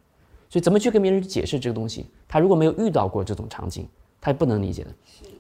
[0.49, 2.05] 所以怎么去跟别人去解释这个东西？
[2.25, 3.85] 他如果没有遇到过这种场景，
[4.21, 4.89] 他不能理解的。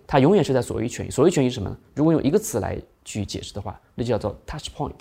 [0.07, 1.09] 他永远是在所谓权益。
[1.11, 1.77] 所谓权益是什么呢？
[1.93, 4.95] 如果用一个词来去解释的话，那就叫做 touch point。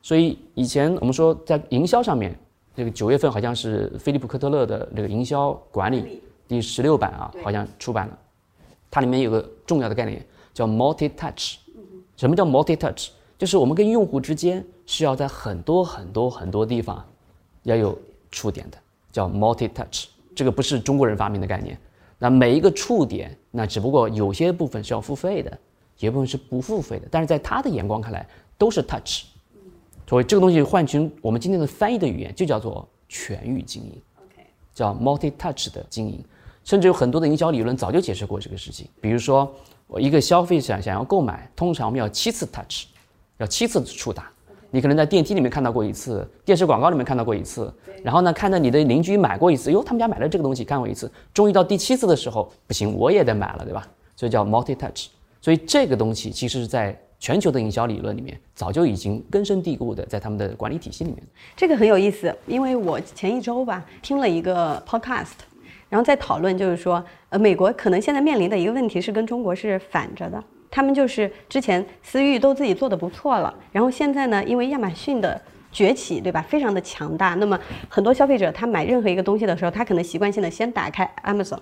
[0.00, 2.38] 所以以前我们说在营销上面，
[2.76, 8.16] 这个九月份好像是菲利普科特勒的这个营销管理第十六版啊，好像出版了。
[8.90, 10.24] 它里面有个重要的概念
[10.54, 11.56] 叫 multi touch。
[12.16, 13.08] 什么叫 multi touch？
[13.36, 17.04] 就是我们跟用户之间是要在很多很多很多地方
[17.64, 17.98] 要有
[18.30, 18.78] 触点的，
[19.12, 20.06] 叫 multi touch。
[20.34, 21.78] 这个不是中国人发明的概念。
[22.18, 25.50] 那每一个触点，那只不过有些部分是要付费的，
[25.96, 28.24] 有些部分是不付费的，但是在他的眼光看来
[28.56, 29.24] 都是 touch。
[30.06, 34.00] 所以这个东西换成我们今天的翻译的语言，就叫做全域经营，
[34.72, 36.24] 叫 multi touch 的经营。
[36.62, 38.86] 甚至有很多的营销理论早就解释过这个事情。
[39.00, 39.52] 比如说，
[39.88, 42.84] 我一个消费者想要购买，通常我们要七次 touch，
[43.38, 44.30] 要七次触达。
[44.70, 53.86] 你可能在电梯里面看到过一次，电视广告里面看到过一次，然后呢，看到你的邻居买过一次，哟，他们家买了这个东西，看过一次，终于到第七次的时候，不行，我也得买了，对吧？
[54.14, 55.08] 所以叫 multi touch。
[55.40, 61.22] 所以这个东西其实是在全球的营销理论里面早就已经根深蒂固的在他们的管理体系里面。
[61.56, 65.32] 这个很有意思，因为我前一周吧听了一个 podcast，
[65.88, 75.40] 然后在讨论就是说，呃，美国可能现在面临的一个问题是跟中国是反着的，他们就是之前私域都自己做的不错了，然后现在呢，因为亚马逊的
[75.72, 77.58] 崛起，对吧，非常的强大，那么
[77.88, 81.58] 很多消费者他买任何一个东西的时候，他可能习惯性的先打开 Amazon，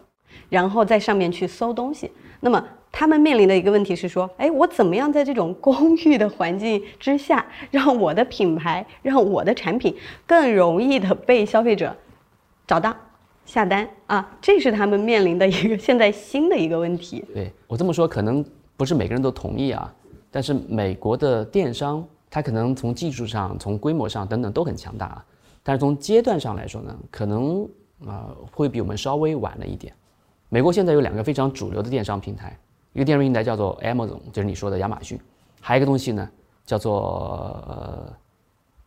[0.48, 2.64] 然后在上面去搜东西，那么。
[2.92, 9.94] 他们面临的一个问题是说，哎，我怎么样在这种公寓的环境之下，让我的品牌，让我的产品
[10.26, 11.94] 更容易的被消费者
[12.66, 12.96] 找到、
[13.44, 14.26] 下单啊？
[14.40, 17.22] 这是他们面临的一个现在新的一个问题。
[17.34, 18.42] 对我这么说，可能
[18.76, 19.92] 不是每个人都同意啊。
[20.30, 25.24] 但是美国的电商，它可能从技术上、从规模上等等都很强大啊。
[25.62, 27.68] 但是从阶段上来说呢，可能
[28.06, 29.94] 啊、会比我们稍微晚了一点。
[30.50, 32.56] 美国现在有两个非常主流的电商平台。
[32.92, 35.18] 一个电商平台叫做 Amazon，就是你说的亚马逊，
[35.60, 36.30] 还有一个东西呢，
[36.66, 38.12] 叫做呃，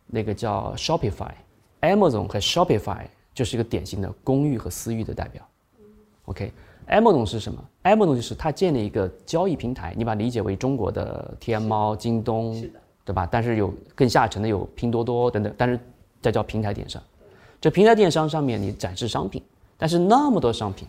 [0.06, 1.32] 那个叫 Shopify。
[1.80, 5.46] Amazon 和 Shopify 就是一个典型的公域和私域的代表。
[6.26, 6.52] OK
[6.90, 12.60] OK，Amazon 是什么？Amazon 就是它建立一个交易平台，你把它理解为中国的天猫、京东，
[13.04, 13.26] 对吧？
[13.30, 15.78] 但是有更下沉的有拼多多等等，但是
[16.20, 17.00] 这叫平台电商。
[17.60, 19.42] 这平台电商上面你展示商品，
[19.78, 20.88] 但是那么多商品，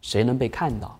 [0.00, 0.98] 谁能被看到？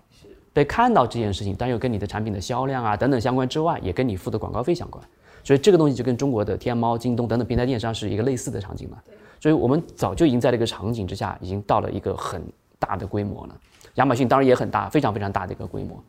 [0.53, 5.03] 被看到这件事情，当然又跟你的产品的销量啊等等相关之外，也跟你付的广告费相关。
[5.43, 8.97] 所以这个东西就跟中国的天猫、京东等等平台电商是一个类似的场景嘛。
[9.39, 12.41] 所以我们早就已经在这个场景之下，已经到了一个很
[12.77, 13.57] 大的规模了。
[13.95, 16.01] 亚马逊当然也很大，非常非常大的一个规模。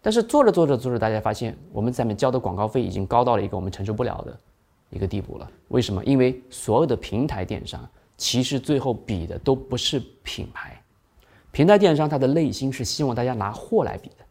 [0.00, 4.38] 但是做着做着做着，大家发现我们在面交的广告费已经高到了一个我们承受不了的
[4.90, 5.50] 一个地步了。
[5.68, 6.04] 为什么？
[6.04, 7.80] 因为所有的平台电商
[8.16, 10.80] 其实最后比的都不是品牌。
[11.50, 14.24] 平台电商它的内心是希望大家拿货来比的，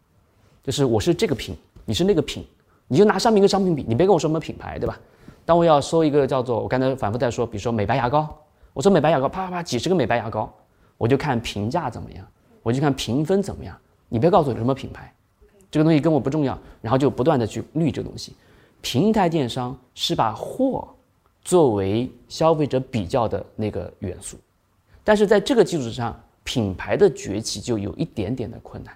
[0.64, 2.46] 就是我是这个品，你是那个品，
[2.88, 4.98] 你就拿商品跟商品比，你别跟我说什么品牌，对吧？
[5.44, 8.28] 当我要说一个叫做我刚才反复在说，比如说美白牙膏，
[8.74, 10.52] 我说美白牙膏，啪啪啪几十个美白牙膏，
[10.98, 12.26] 我就看评价怎么样，
[12.66, 13.78] 我就看评分怎么样，
[14.10, 15.14] 你别告诉我什么品牌，
[15.70, 18.34] 这个东西跟我不重要，然后就不断的去滤这个东西。
[18.82, 20.88] 平台电商是把货
[21.44, 24.36] 作为消费者比较的那个元素，
[25.04, 26.20] 但是在这个基础上。
[26.48, 28.96] 品牌的崛起就有一点点的困难，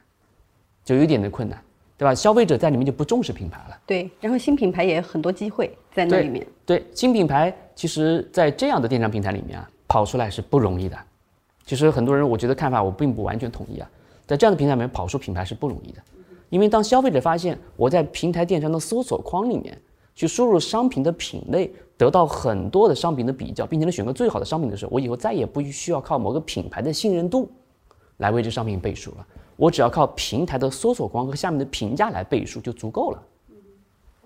[0.85, 1.59] 就有一点的困难，
[1.97, 2.13] 对吧？
[2.13, 3.75] 消费者在里面就不重视品牌了。
[3.87, 6.45] 对，然后新品牌也有很多机会在那里面。
[6.63, 10.95] 对，新品牌其实，在这样的电商平台里面啊，跑出来是不容易的。
[11.69, 13.87] 其实很多人，我觉得看法我并不完全同意啊。
[14.25, 16.01] 在这样的平台里面跑出品牌是不容易的，
[16.49, 19.79] 因为当消费者发现我在平台电商的搜索框里面
[20.15, 21.71] 去输入商品的品类。
[21.95, 27.51] 得到很多的商品的比较，并且能选个最好的商品的时候，我以后再也不需要靠某个品牌的信任度
[28.17, 29.27] 来为这商品背书了。
[29.57, 33.21] 我只要靠平台的搜索框和下面的评价来背书就足够了。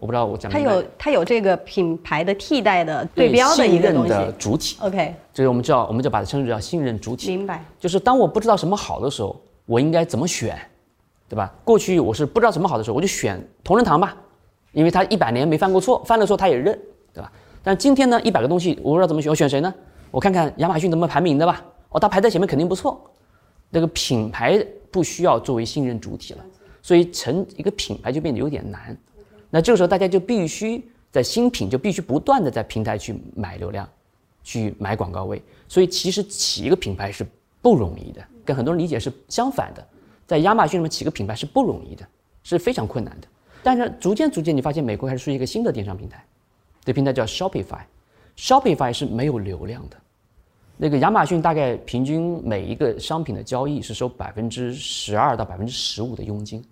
[0.03, 4.09] 我不知道我讲它有它有这个品牌的替代的对标的一个东西。
[4.09, 7.29] 的主体，OK，这个我们叫我们就把它称之叫信任主体。
[7.29, 7.63] 明白。
[7.79, 10.59] 就是当我不知道什么好的时候，我应该怎么选，
[11.29, 11.55] 对吧？
[11.63, 14.13] 过去我是不知道什么好的时候，我就选同仁堂吧，
[14.73, 16.77] 因为他一百年没犯过错，犯了错他也认，
[17.13, 17.31] 对吧？
[17.63, 19.73] 但今天呢，一百个东西我不知道怎么选，我选谁呢？
[20.11, 21.63] 我看看亚马逊怎么排名的吧。
[21.91, 23.01] 哦，它排在前面肯定不错。
[23.69, 26.43] 那个品牌不需要作为信任主体了，
[26.81, 28.97] 所以成一个品牌就变得有点难。
[29.53, 33.87] 那这个时候大家就必须在新品就必须不断的在平台去买流量，
[34.43, 35.39] 去买广告位。
[35.67, 37.23] 所以其实起一个品牌是
[37.61, 39.87] 不容易的，跟很多人理解是相反的。
[40.25, 42.03] 在亚马逊里面起个品牌是不容易的，
[42.41, 43.27] 是非常困难的。
[43.61, 46.25] 但是逐渐逐渐，你发现美国开始出现一个新的电商平台，
[46.83, 49.97] 这平台叫 Shopify，Shopify 是没有流量的。
[50.77, 56.65] 那个亚马逊大概平均每一个商品的交易是收百分之十二到百分之十五的佣金，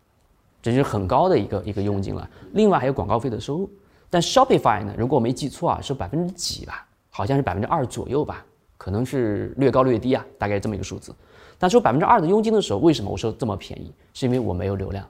[0.61, 2.29] 这就是很高的一个一个佣金了。
[2.53, 3.69] 另外还有广告费的收入。
[4.09, 6.85] 但 Shopify 呢，如果我没记错啊，是百分之几吧？
[7.09, 8.45] 好像是百分之二左右吧，
[8.77, 11.15] 可能是略高略低啊，大概这么一个数字。
[11.57, 13.91] 但收百分之二的佣金的时候，为什么我说这么便宜？
[14.13, 15.07] 是因为我没有流量，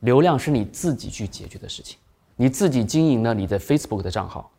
[0.00, 1.98] 流量是你自己去解决的事情，
[2.36, 4.50] 你自己经营了你在 Facebook 的账号，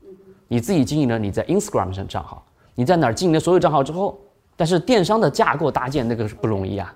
[0.48, 4.20] 你自己经营了你在 Instagram 上账号，你在哪儿经营了所有账号之后，
[4.58, 6.94] 但是电商的架构搭建那个是不容易啊，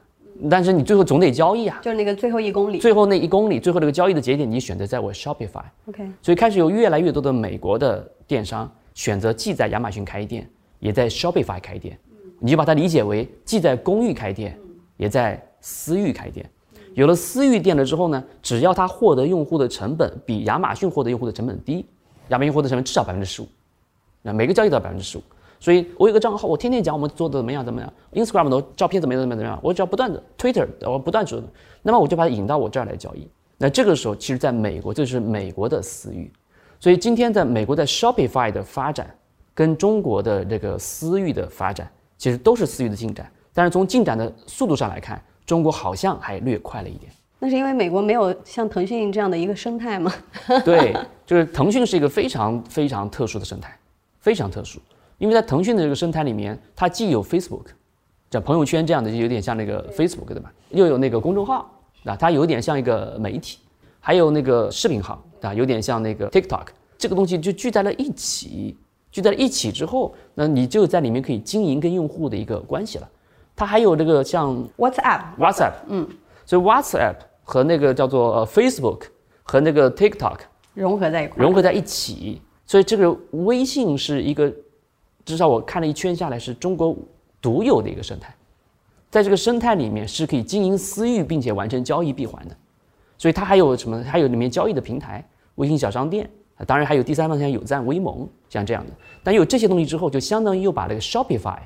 [0.49, 2.79] 但是你最后总得交易啊，就是那个最后一公里。
[2.79, 11.97] 最后那一公里，最后这个交易的节点，你选择在我 Shopify，OK，所以开始有越来越多的美国的电商选择既在亚马逊开店，也在 Shopify 开店，
[12.39, 14.57] 你就把它理解为既在公域开店，
[14.97, 16.49] 也在私域开店。
[16.93, 21.85] 有了私域店了之后呢，只要它获得用户的成本比亚马逊获得用户的成本低，
[22.29, 23.47] 亚马逊获得成本至少百分之十五，
[24.21, 25.21] 那每个交易都要百分之十五。
[25.63, 31.41] 所以我有个账号，我天天讲我们做的怎么样怎么样，Instagram 的照片怎么样怎么样怎么样，我只要不断的 Twitter 我不断说，
[31.81, 33.25] 那么我就把它引到我这儿来交易。
[33.57, 36.29] 那这个时候，其实在美国，这是美国的私域。
[36.81, 39.09] 所以今天在美国在 Shopify 的发展，
[39.53, 43.31] 跟中国的这个私域的发展，其实都是私域的进展。
[43.53, 47.09] 但是从进展的速度上来看，中国好像还略快了一点。
[47.39, 50.11] 那是因为美国没有像腾讯这样的一个生态吗？
[50.65, 50.93] 对，
[51.25, 53.73] 就是腾讯是一个非常非常特殊的生态，
[54.19, 54.77] 非常特殊。
[55.23, 57.67] 因为在腾讯的这个生态里面，它既有 Facebook，
[58.29, 60.51] 像朋友圈这样的，就有点像那个 Facebook 对吧？
[60.71, 61.71] 又有那个公众号，
[62.03, 63.59] 啊，它有点像一个媒体，
[64.01, 66.65] 还有那个视频号，啊，有点像那个 TikTok，
[66.97, 68.75] 这个东西就聚在了一起。
[69.13, 73.09] 聚在了一起之后，那你就在里面可以经营跟用户的一个关系了。
[73.55, 76.05] 它还有这个像 WhatsApp，WhatsApp，嗯，
[76.45, 79.03] 所以 WhatsApp 和那个叫做呃 Facebook
[79.43, 80.39] 和那个 TikTok
[80.73, 81.41] 融合在一块。
[81.41, 84.51] 融合在一起，所以这个微信是一个，
[85.25, 86.95] 至少我看了一圈下来是中国
[87.41, 88.33] 独有的一个生态，
[89.09, 92.55] 在这个生态里面是可以经营私域并且完成交易闭环的，
[93.17, 94.03] 所以它还有什么？
[94.03, 95.23] 还有里面交易的平台，
[95.55, 98.91] 微信小商店，啊当然还有第三方像有赞、微盟像这样的。
[99.23, 101.59] 但有这些东西之后，就相当于又把那个 Shopify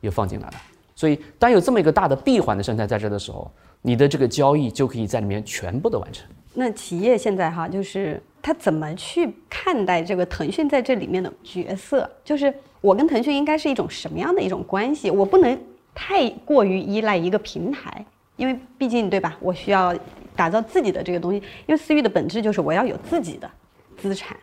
[0.00, 0.54] 又放进来了。
[0.94, 6.26] 所以当有这么一个大的闭环的生态在这的时候，你的这个交易就可以在里面全部的完成。
[6.54, 12.08] 那企业现在哈，就是他怎么去看待这个腾讯在这里面的角色？
[12.22, 15.10] 就是我跟腾讯应该是一种什么样的一种关系？
[15.10, 15.58] 我不能
[15.94, 18.04] 太过于依赖一个平台，
[18.36, 19.34] 因为毕竟对吧？
[19.40, 19.96] 我需要
[20.34, 23.48] 打造自己的这个东西，因为私域的本质就是我要有自己的
[23.96, 24.36] 资产，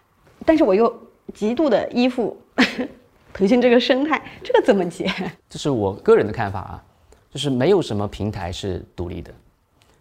[0.45, 0.91] 但是我又
[1.33, 2.35] 极度的依附
[3.33, 5.11] 腾讯这个生态，这个怎么解？
[5.49, 6.83] 这是我个人的看法啊，
[7.29, 9.31] 就是没有什么平台是独立的。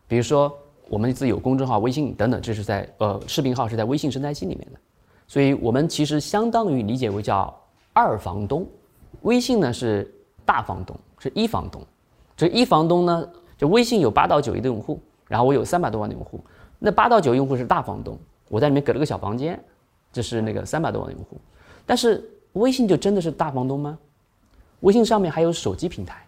[0.07, 0.57] 比如说，
[0.89, 4.79] 我们自己有公众号、微信等等，这是在呃视频号是在微信生态系里面的，
[5.27, 7.55] 所以我们其实相当于理解为叫
[7.99, 8.65] 二房东。
[9.23, 10.09] 微信呢是
[10.45, 11.83] 大房东，是一房东。
[12.37, 16.41] 这一房东呢，就微信有八到九亿的用户，然后我有三百多万的用户，
[16.79, 18.17] 那八到九用户是大房东，
[18.49, 19.61] 我在里面给了个小房间，
[20.13, 21.37] 这是那个三百多万的用户。
[21.85, 22.23] 但是
[22.53, 23.99] 微信就真的是大房东吗？
[24.81, 26.25] 微信上面还有手机平台，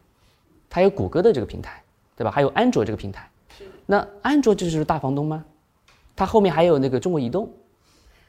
[0.69, 1.81] 它有谷歌的这个平台，
[2.17, 2.31] 对吧？
[2.33, 3.31] 还有安卓这个平台。
[3.87, 5.45] 那安卓这就是大房东吗？
[6.17, 7.49] 它后面还有那个中国移动，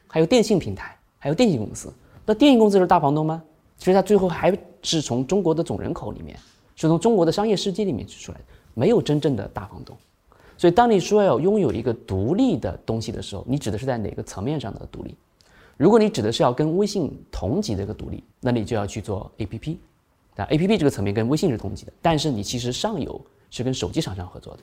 [0.07, 1.91] 还有电信平台，还有电信公司。
[2.31, 3.43] 那电影公司是大房东吗？
[3.77, 6.39] 其实它最后还是从中国的总人口里面，
[6.77, 9.93] 是从中国的商业世界里面出来的，没有真正的大房东。
[10.57, 15.13] 所以，当你说要拥有一个独立的东西的时候，你指的是在哪个层面上的独立？
[15.75, 19.75] 如果你指的是要跟微信同级的一个独立，那你就要去做 APP。
[20.37, 23.19] 那 APP 这个层面跟微信是同级的，但是你其实上游
[23.49, 24.61] 是跟手机厂商合作的，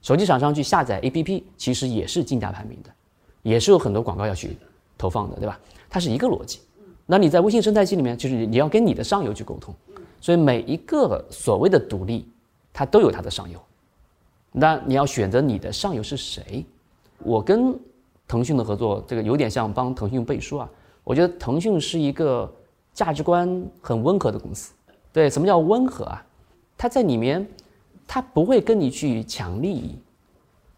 [0.00, 2.90] 手机厂商去下载 APP，其实也是竞价排名的，
[3.42, 4.56] 也是有很多广告要去
[4.96, 5.58] 投放的，对吧？
[5.88, 6.60] 它是一个逻辑。
[7.10, 9.74] 那你在微信生态系里面，就是你要跟你的上游去沟通，
[10.20, 12.24] 所以每一个所谓的独立，
[12.72, 13.60] 它都有它的上游。
[14.52, 16.64] 那你要选择你的上游是谁？
[17.18, 17.76] 我跟
[18.28, 20.70] 腾讯的合作，这个有点像帮腾讯背书啊。
[21.02, 22.48] 我觉得腾讯是一个
[22.94, 24.72] 价值观很温和的公司。
[25.12, 26.24] 对，什么叫温和啊？
[26.78, 27.44] 它在里面，
[28.06, 29.98] 它不会跟你去抢利益，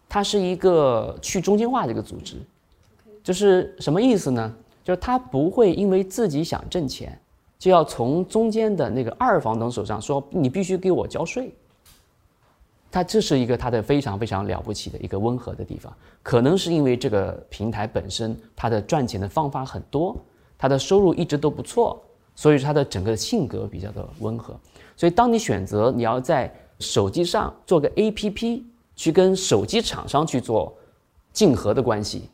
[0.09, 2.37] 它是一个去中心化的一个组织。
[3.21, 4.51] 就是什么意思呢？
[4.83, 7.17] 就是他不会因为自己想挣钱，
[7.57, 11.53] 就要从中间的那个二房东手上说你必须给我交税。
[12.91, 20.15] 他这是一个他的非常非常了不起的一个温和的地方，可能是因为这个平台本身它的赚钱的方法很多，
[20.59, 21.99] 它的收入一直都不错，
[22.35, 24.55] 所以它的整个性格比较的温和。
[24.95, 28.61] 所以当你选择你要在手机上做个 APP
[28.95, 30.71] 去跟手机厂商去做
[31.31, 32.29] 竞合的关系，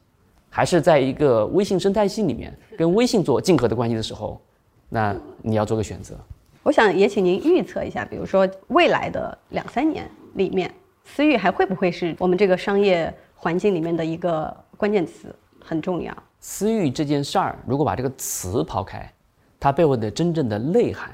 [0.49, 4.41] 还是在一个微信生态系里面跟微信做竞合的关系的时候，
[4.89, 6.15] 那你要做个选择。
[6.63, 10.09] 我想也请您预测一下，比如说未来的两三年。
[10.35, 10.71] 里面，
[11.03, 15.35] 私域还会不会是我们这个商业环境里面的一个关键词？
[15.59, 16.15] 很重要。
[16.39, 19.11] 私域这件事儿，如果把这个词抛开，
[19.59, 21.09] 它背后的真正的内涵，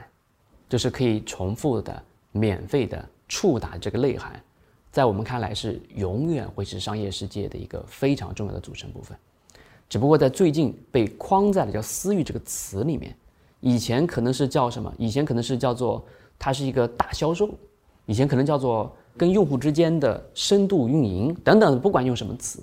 [0.68, 4.34] 就是可以重复的、免费的触达这个内涵，
[4.96, 9.18] 在我们看来是永远会是商业世界的一个非常重要的组成部分。
[9.90, 13.14] 只不过在最近被框在了叫“私域”这个词里面，
[13.60, 14.90] 以前可能是叫什么？
[14.98, 16.02] 以前可能是叫做
[16.40, 17.50] 它是一个大销售，
[18.06, 18.96] 以前可能叫做。
[19.18, 22.62] 跟用户之间的深度运营等等，不管用什么词，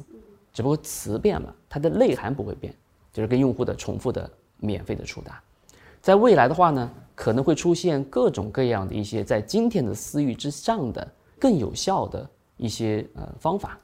[0.52, 2.74] 只不过词变了，它的内涵不会变，
[3.10, 5.42] 就是跟用户的重复的免费的触达。
[6.02, 11.10] 在未来的话呢，可能会出现各种各样的一些在今天的私域之上的
[11.42, 12.24] 更有效的
[12.56, 13.76] 一些呃方法，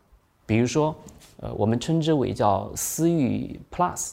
[0.47, 0.95] 比如说，
[1.41, 4.13] 呃，我们称之为叫私域 Plus。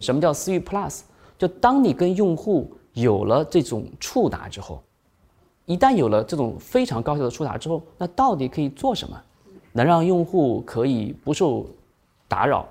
[0.00, 1.02] 什么叫私域 Plus？
[1.38, 4.82] 就当你跟用户有了这种触达之后。
[5.64, 9.16] 一旦有了这种非常高效的触达之后，那到底可以做什么，
[9.70, 11.68] 能让用户可以不受
[12.26, 12.66] 打扰，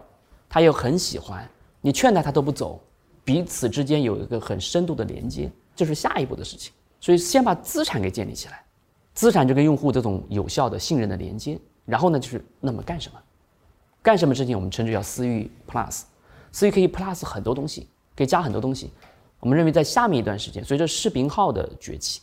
[0.49, 2.81] 他又很喜欢，你劝他他都不走，
[3.23, 6.73] 彼此之间有一个很深度的连接，这是下一步的事情。
[6.99, 8.64] 所以先把资产给建立起来，
[9.15, 13.19] 资产就跟用户这种有效的信任的连接，然后呢就是那么干什么？
[14.03, 16.03] 干什么事情我们称之叫私域 Plus，
[16.51, 18.91] 私域可以 Plus 很多东西，可以加很多东西。
[19.39, 22.21] 我们认为在下面一段时间，随着视频号的崛起。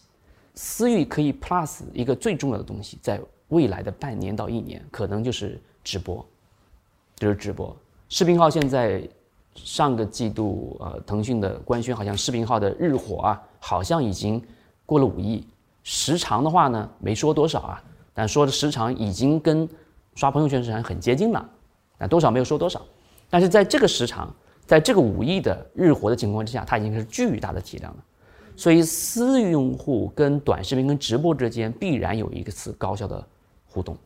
[0.55, 3.19] 私域可以 plus 一个最重要的东西，在
[3.49, 6.23] 未来的半年到一年，可能就是直播，
[7.17, 7.75] 就是直播。
[8.11, 9.03] 视频号现在
[9.55, 14.43] 上个季度，呃，腾讯的官宣好像视频号的日活啊，好像已经
[14.85, 15.43] 过了五亿。
[15.83, 17.83] 时长的话呢，没说多少啊，
[18.15, 19.69] 但说的时长已经跟
[20.15, 21.49] 刷朋友圈时长很接近了，
[21.99, 22.81] 但多少没有说多少。
[23.29, 24.35] 但是在这个时长，
[24.67, 28.05] 在这个五亿的日活的情况之下，它已经是巨大的体量了。
[28.55, 33.27] 所以，私域用户跟短视频、跟直播之间必然有一个次高效的
[33.67, 33.97] 互动，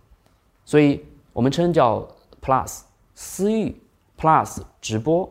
[0.64, 2.06] 所以我们称叫
[2.40, 2.82] Plus
[3.16, 3.76] 私域
[4.16, 5.28] Plus 直播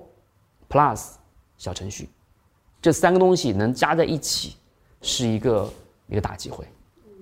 [0.69, 1.11] Plus
[1.57, 2.09] 小程序，
[2.81, 4.57] 这三个东西能加在一起，
[5.01, 5.71] 是一个
[6.07, 6.65] 一个大机会。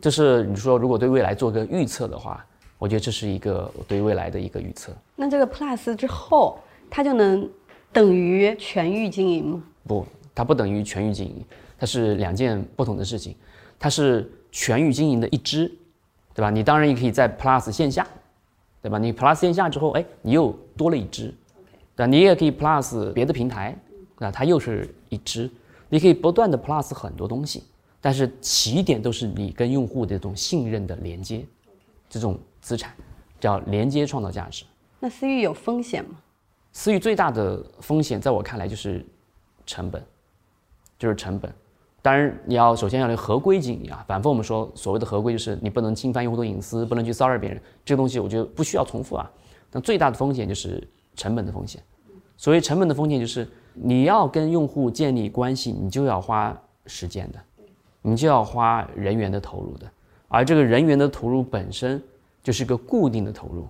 [0.02, 2.46] 这是你说如果对未来做个预测的话，
[2.78, 4.92] 我觉得这是一个对未来的一个预测。
[5.16, 6.60] 那这个 Plus 之后，
[6.90, 7.50] 它就能
[7.92, 9.64] 等于全域经营吗？
[9.88, 10.06] 不，
[10.36, 11.44] 它不等于全域经营。
[11.80, 13.36] 它是两件不同的事情，
[13.78, 15.68] 它是全域经营的一支，
[16.34, 16.50] 对吧？
[16.50, 18.08] 你当然也可以在 Plus 线下，
[18.82, 18.98] 对吧？
[18.98, 21.34] 你 Plus 线下之后，哎，你又多了一支，
[21.96, 22.06] 对吧？
[22.06, 23.78] 你也可以 Plus 别的平台，
[24.20, 25.50] 啊，它又是一支，
[25.90, 27.64] 你可以不断的 Plus 很多东西，
[28.04, 31.46] 但是起点都是你跟用户的这种信任的连接，
[32.10, 32.94] 这种资产
[33.40, 34.66] 叫连接创造价值。
[35.00, 36.18] 那私域有风险吗？
[36.74, 39.06] 私域最大的风险，在我看来就是
[39.66, 40.04] 成本，
[41.00, 41.50] 就是成本。
[42.02, 44.04] 当然，你要首先要合规经营啊。
[44.06, 47.62] 反复我们说，所谓的合规就是你不能侵犯用户的隐私，不能去骚扰别人。
[47.86, 49.32] 这个东西我觉得不需要重复啊。
[49.72, 50.86] 那最大的风险就是
[51.16, 51.82] 成本的风险。
[52.36, 57.40] 所谓成本的风险，就是你要跟用户建立关系，你就要花时间的，
[58.04, 59.88] 你就要花人员的投入的。
[60.28, 62.00] 而这个人员的投入本身
[62.44, 63.68] 就是一个固定的投入，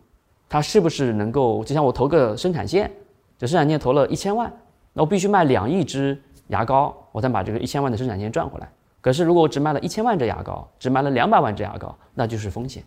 [0.49, 1.63] 它是不是能够？
[1.63, 2.91] 就像我投个生产线，
[3.38, 4.51] 这生产线投了一千万，
[4.91, 6.21] 那我必须卖两亿支。
[6.47, 8.69] 牙膏，我才把这个一千万的生产线赚回来。
[8.99, 12.84] 可是，如果我只卖了一千万支牙膏，只卖了两百万支牙膏，那就是风险。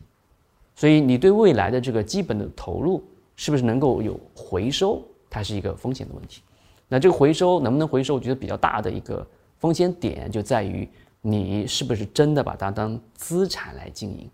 [0.75, 3.03] 所以，你对未来的这个基本的投入
[3.35, 6.43] 是不是能够有回收，它是一个风险的问题。
[6.87, 8.15] 那这个回收能不能回收？
[8.15, 9.27] 我觉得比较大的一个
[9.59, 10.87] 风险点就在于
[11.29, 14.31] 你是不是真的把它当资产来经营，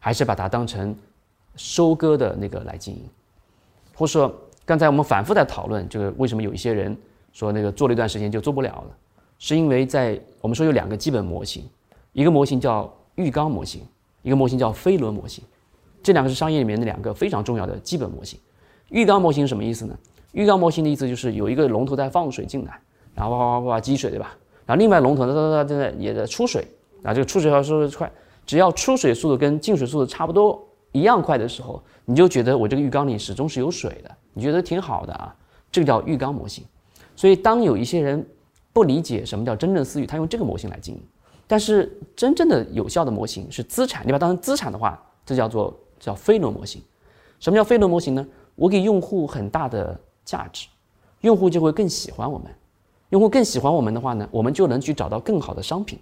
[0.00, 0.92] 还是把它当成
[1.54, 3.08] 收割的那个来经营？
[3.94, 6.96] 或者说，刚才我们反复在讨论这个，为什么有一些人？
[7.32, 8.96] 说那个做了一段时间就做不了了，
[9.38, 11.68] 是因为在我们说有两个基本模型，
[12.12, 13.82] 一个模型叫浴缸模型，
[14.22, 15.44] 一个模型叫飞轮模型。
[16.02, 18.40] 这两个是商业里面的两个非常重要的基本模型。
[18.88, 19.96] 浴缸模型什么意思呢？
[20.32, 22.80] 浴缸模型的意思就是有一个龙头在放水进来，
[23.14, 24.34] 然后哗哗哗积水，对吧？
[24.66, 26.66] 然后另外龙头哒哒哒正在也在出水，
[27.02, 28.10] 啊，这个出水要速度快，
[28.44, 30.62] 只要出水速度跟进水速度差不多
[30.92, 35.34] 一样快的时候，你就觉得我这个浴缸里始终是有水的，你觉得挺好的啊，
[35.70, 36.64] 这个叫浴缸模型。
[37.14, 38.26] 所以当有一些人
[38.72, 41.00] 不理解什么叫真正私域，他用这个模型来经营。
[41.46, 46.82] 但是真正的有效的模型是资产，你把它当成资产的话，这叫做叫飞轮模型。
[47.38, 48.26] 什么叫飞轮模型呢？
[48.56, 50.66] 我给用户很大的价值，
[51.20, 52.50] 用户就会更喜欢我们。
[53.10, 55.98] 用户更喜欢我们的话呢，我们就能去找到更好的商品。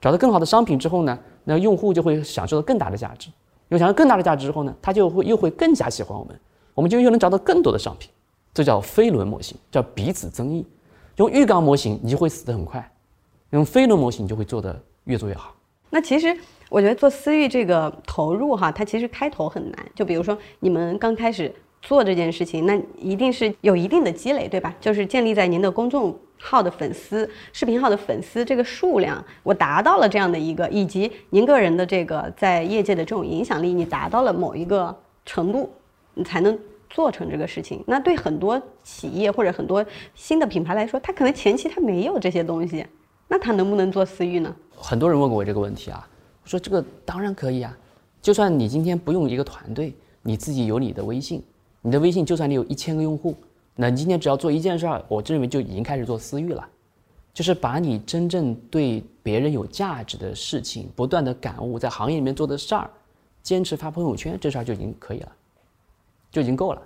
[0.00, 3.28] 找到更好的商品之后呢，那用户就会享受到更大的价值。
[3.68, 6.40] 又享受更大的价值之后呢，他就会又会更加喜欢我们，
[6.74, 8.08] 我们就又能找到更多的商品。
[8.54, 10.64] 这叫飞轮模型，叫彼此增益。
[11.16, 12.80] 用浴缸模型，你就会死得很快；
[13.50, 15.54] 用飞轮模型，就会做得越做越好。
[15.90, 16.36] 那其实
[16.70, 19.86] 我觉得做私域这个投入哈，它其实开头很难。
[19.94, 21.52] 就比如说你们刚开始
[21.82, 24.74] 做这件事情，那一定是有一定的积累，对吧？
[24.80, 35.70] 就是建立在您的公众号的粉丝、视频号的粉丝这个数量，我达到了这样的一个，以及您个人的这个在业界的这种影响力，你达到了某一个程度，
[36.14, 36.58] 你才能。
[36.90, 42.82] 做成这个事情，那对很多企业或者很多新的品牌来说，他可能前期他没有这些东西，
[43.28, 44.56] 那他能不能做私域呢？
[44.74, 46.08] 很多人问过我这个问题啊，
[46.42, 47.76] 我说这个当然可以啊，
[48.22, 51.42] 就算你今天不用一个团队，你自己有你的微信，
[51.82, 53.34] 你的微信就算你有一千个用户，
[53.74, 56.68] 那你今天只要做一件事儿，我认为就已经开始做私域了，
[57.32, 62.90] 就是把你真正对别人有价值的事情，不断的感悟，在行业里面做的事儿，
[63.42, 65.32] 坚持发朋友圈，这事儿就已经可以了。
[66.30, 66.82] 就已经够了。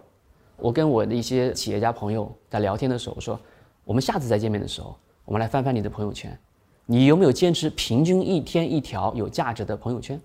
[0.57, 3.41] 我跟我的一些企业家朋友在聊天的时候说，
[3.85, 6.39] 我们下次再见面的时候，我们来翻翻你的朋友圈，
[6.87, 10.21] 你有没有坚持平均一天一条有价值的朋友圈？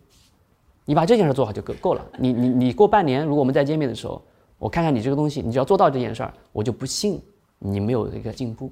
[0.86, 2.05] 你把这件事做好就够够了。
[2.20, 4.22] 你你你过半年，如果我们再见面的时候，
[4.60, 7.22] 我看看你这个东西，你只要做到这件事儿，我就不信
[7.60, 8.72] 你没有一个进步。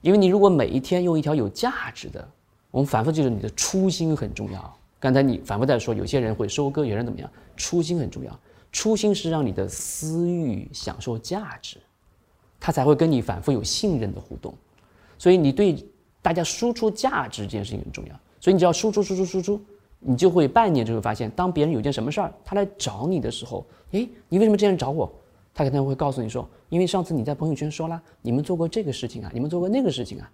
[0.00, 2.26] 因为你如果每一天用一条有价值的，
[2.70, 4.78] 我们反复记住你的初心很重要。
[5.00, 7.28] 刚才你反复在说，有些人会收割，有人怎么样？
[7.56, 8.40] 初心很重要。
[8.70, 11.78] 初心是让你的私域享受价值，
[12.60, 14.54] 他才会跟你反复有信任的互动。
[15.18, 15.84] 所以你对
[16.22, 18.20] 大家输出价值这件事情很重要。
[18.40, 19.60] 所以你只要输出输出输出，
[20.00, 25.10] 你就会半年就会发现，当别人有件什么事儿，他来找你的时候，诶，你为什么这样找我？
[25.54, 30.30] 他可能会告诉你说，因为上次你在朋友圈说了，你们做过这个事情啊，你们做过那个事情啊。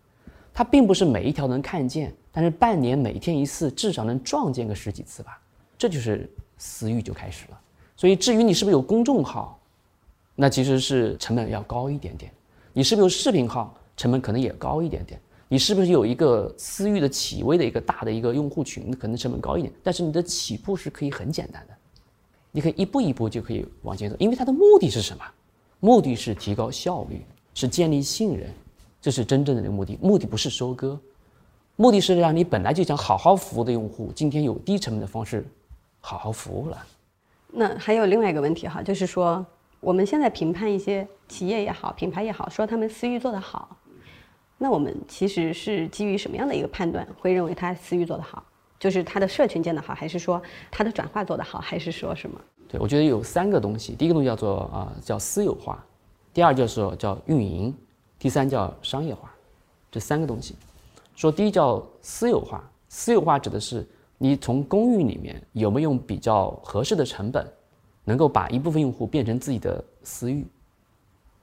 [0.52, 5.40] 他并不是每一条能看见，但是半年每天一次，至少能撞见个十几次吧。
[5.76, 7.60] 这就是私域就开始了。
[7.96, 9.58] 所以，至于你是不是有公众号，
[10.36, 12.30] 那其实是成本要高一点点；
[12.72, 15.18] 你是不是有视频号，成本可能也高一点点；
[15.49, 19.72] 你是不是有一个私域的企微的一个大的一个用户群，可能成本高一点。
[19.82, 21.74] 但是你的起步是可以很简单的，
[22.51, 24.16] 你可以一步一步就可以往前走。
[24.18, 25.24] 因为它的目的是什么？
[25.80, 27.22] 目的是提高效率，
[27.53, 28.49] 是建立信任，
[29.01, 29.99] 这是真正的那个目的。
[30.01, 30.99] 目的不是收割，
[31.76, 35.47] 目的是让你本来就想好好服务的用户，今天有低成本的方式
[36.01, 36.86] 好好服务了。
[37.53, 39.45] 那还有另外一个问题哈，就是说
[39.80, 43.76] 我们现在评判一些企业也好，品牌也好，说他们私域做得好，
[44.59, 48.42] 那我们其实是基于什么样的一个判断，会认为他私域做得好？
[48.78, 52.40] 就是他的社群建得好，还是说他的转化做得好，还是说什么？
[52.68, 55.84] 对，我觉得有三个东西，第一个东西叫做啊叫私有化，
[56.32, 57.74] 第二就是叫运营，
[58.18, 59.32] 第三叫商业化，
[59.90, 60.55] 这三个东西。
[61.14, 63.86] 说第一叫私有化，私有化指的是。
[64.16, 67.46] 你从公寓里面有没有用比较合适的成本，
[68.05, 70.46] 能够把一部分用户变成自己的私域？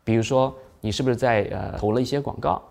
[0.05, 2.63] 比如说，你是不是在呃投了一些广告，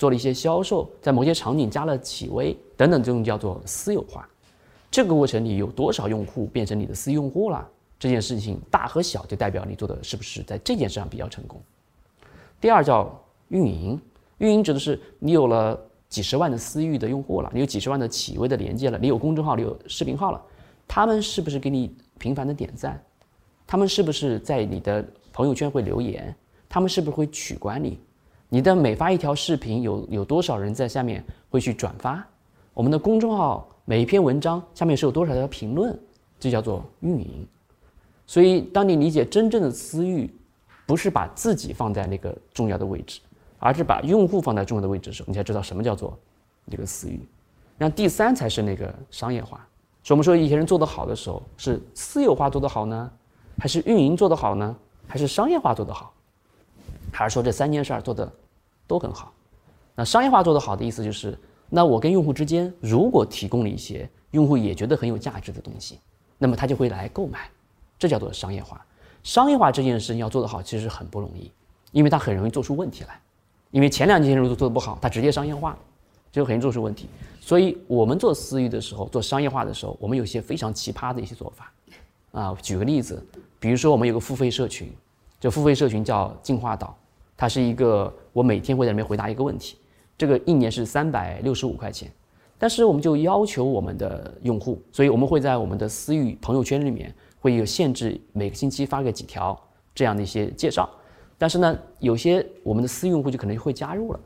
[0.00, 4.26] 做了一些销售，在某些场景加了企微等等，这种叫做私有化。
[4.90, 7.68] 这个过程里有多少用户变成你的私用户了？
[7.98, 11.60] 这件事情大和小就代表你做的是不是在这件事上比较成功。
[12.60, 13.14] 第二叫
[13.48, 14.00] 运营，
[14.38, 15.78] 运营指的是你有了。
[16.10, 20.42] 几十万的私域的用户了，你有几十万的企微的连接了，你有公众号，你有视频号了，
[20.88, 23.00] 他们是不是给你频繁的点赞？
[23.64, 26.34] 他们是不是在你的朋友圈会留言？
[26.68, 27.96] 他们是不是会取关你？
[28.50, 32.22] 你的每发一条视频，有有多少人在下面会去转发？
[32.74, 35.98] 我们的公众号每一篇文章下面是有多少条评论？
[36.38, 37.46] 这叫做运营。
[38.26, 40.28] 所以，当你理解真正的私域，
[40.84, 43.20] 不是把自己放在那个重要的位置。
[43.62, 46.18] 而是把用户放在重要的位置的时候，你才知道什么叫做
[46.64, 47.20] 一个私域。
[47.76, 49.58] 那第三才是那个商业化。
[50.02, 53.12] 所以我们说一些人做得好的时候，是私有化做得好呢，
[53.58, 54.74] 还是运营做得好呢，
[55.06, 56.10] 还是商业化做得好，
[57.12, 58.32] 还是说这三件事儿做的
[58.90, 59.32] 都很好？
[59.94, 61.38] 那商业化做得好的意思就是，
[61.68, 66.00] 那我跟用户之间如果提供了一些用户也觉得很有价值的东西，
[66.38, 67.48] 那么他就会来购买。
[67.96, 68.84] 这叫做商业化。
[69.22, 71.52] 商业化这件事情要做得好，其实很不容易，
[71.92, 73.20] 因为它很容易做出问题来。
[73.70, 75.78] 因为前两件事如果做得不好，它直接商业化，
[76.32, 77.08] 就很容易做出问题。
[77.40, 81.72] 所以我们做私域的时候，做商业化的时候，我们有些非常奇葩的一些做法。
[82.32, 83.22] 啊，举个例子，
[83.58, 84.90] 比如说我们有个付费社群，
[85.38, 86.96] 这付费社群叫进化岛，
[87.40, 89.78] 它是一个我每天会在里面回答一个问题，
[90.18, 92.12] 这个一年是三百六十五块钱，
[92.58, 97.10] 但是我们就要求我们的用户，所以我们会在我们的私域朋友圈里面
[97.40, 99.58] 会有限制，每个星期发个几条
[99.94, 100.86] 这样的一些介绍，
[101.38, 104.20] 但是呢，有些我们的私用户就可能会加入了，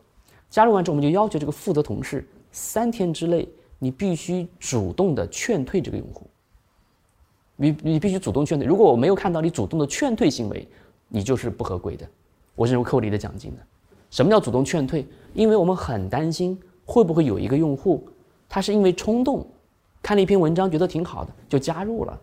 [0.50, 3.48] 加入完之后我们就要求这个负责同事三天之内
[3.78, 6.26] 你必须主动的劝退这个用户。
[7.54, 8.66] 你你必须主动劝退。
[8.66, 10.66] 如果我没有看到你主动的劝退行为，
[11.06, 12.04] 你就是不合规的，
[12.54, 13.58] 我是会扣你的奖金的。
[14.10, 15.06] 什么叫主动劝退？
[15.32, 18.06] 因为我们很担心会不会有一个用户，
[18.48, 19.44] 他是因为冲动，
[20.02, 22.18] 看了一篇文章觉得挺好的就加入了，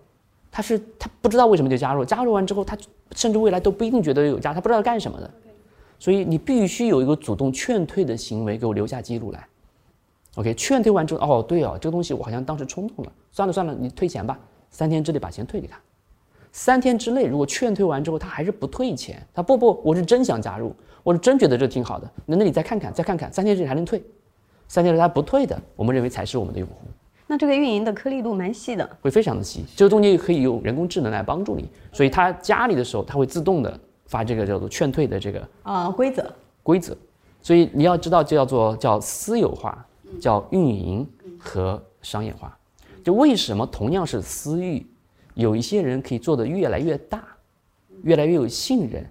[0.49, 2.77] 他是他不知道为什么就加入，加入完之后他
[3.15, 5.29] 甚至未来都不一定觉得有加，他不知道干什么的。
[5.99, 9.45] 所以你必须有一个主动劝退的行为，给我留下记录来。
[10.35, 14.39] OK，劝退完之后，哦对哦，这个东西我好像当时冲动了，算了算了，你退钱吧。
[14.69, 15.77] 三天之内把钱退给他，
[16.51, 24.03] 三天之内如果劝退完之后他还是不退钱，他不不，我是真想加入，我是真觉得这挺好的，那那你再看看，再看看，三天之内还能退，
[24.67, 26.75] 三天之内他不退的，我们认为才是我们的用户。
[27.27, 36.29] 那这个运营的颗粒度蛮细的，会非常的细，这个中间可以用人工智能来帮助你，所以他加你的时候，他会自动的发这个叫做劝退的这个啊规则。
[36.63, 36.95] 规则，
[37.41, 39.83] 所以你要知道，这叫做叫私有化，
[40.19, 41.07] 叫运营
[41.39, 42.55] 和商业化。
[43.03, 44.85] 就为什么同样是私域，
[45.41, 47.23] 有一些人可以做得越来越大，
[48.03, 49.05] 越来越有信任，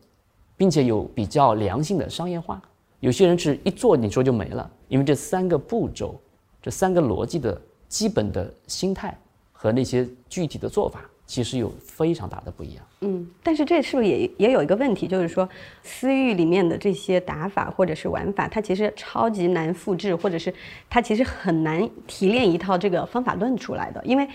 [0.56, 2.56] 并且有比较良性的商业化；
[3.00, 4.70] 有些人是一做你说就没了。
[4.88, 6.18] 因为这三个步骤，
[6.62, 9.16] 这三个逻辑的基本的心态
[9.52, 11.02] 和那些具体的做法。
[11.26, 12.84] 其实有非常大的不一样。
[13.02, 15.48] 嗯，但是这是不是也也有一个问题，就是说
[15.80, 20.52] 私域里面的这些打法或者是玩法，它其实超级难复制，或者是
[20.88, 24.04] 它其实很难提炼一套这个方法论出来的。
[24.04, 24.28] 因为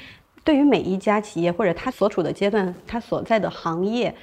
[0.46, 4.14] 对于每一家企业或者它所处的阶段，它所在的行业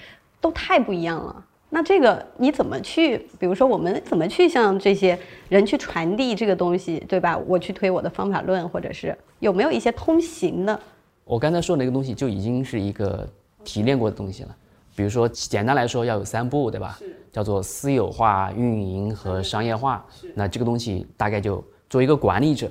[0.40, 1.44] 都太不一样了。
[1.68, 5.18] 那这个你怎么去，比如说我们怎么去向这些
[5.48, 7.36] 人去传递这个东西，对吧？
[7.46, 10.78] 我去推我的方法论，或者是有没有一些通行的？
[11.24, 13.28] 我刚才说那个东西就已经是一个
[13.64, 14.54] 提炼过的东西了，
[14.94, 16.98] 比如说简单来说要有三步，对吧？
[17.32, 20.04] 叫做私有化、运营和商业化。
[20.34, 22.70] 那这个东西大概就作为一个管理者，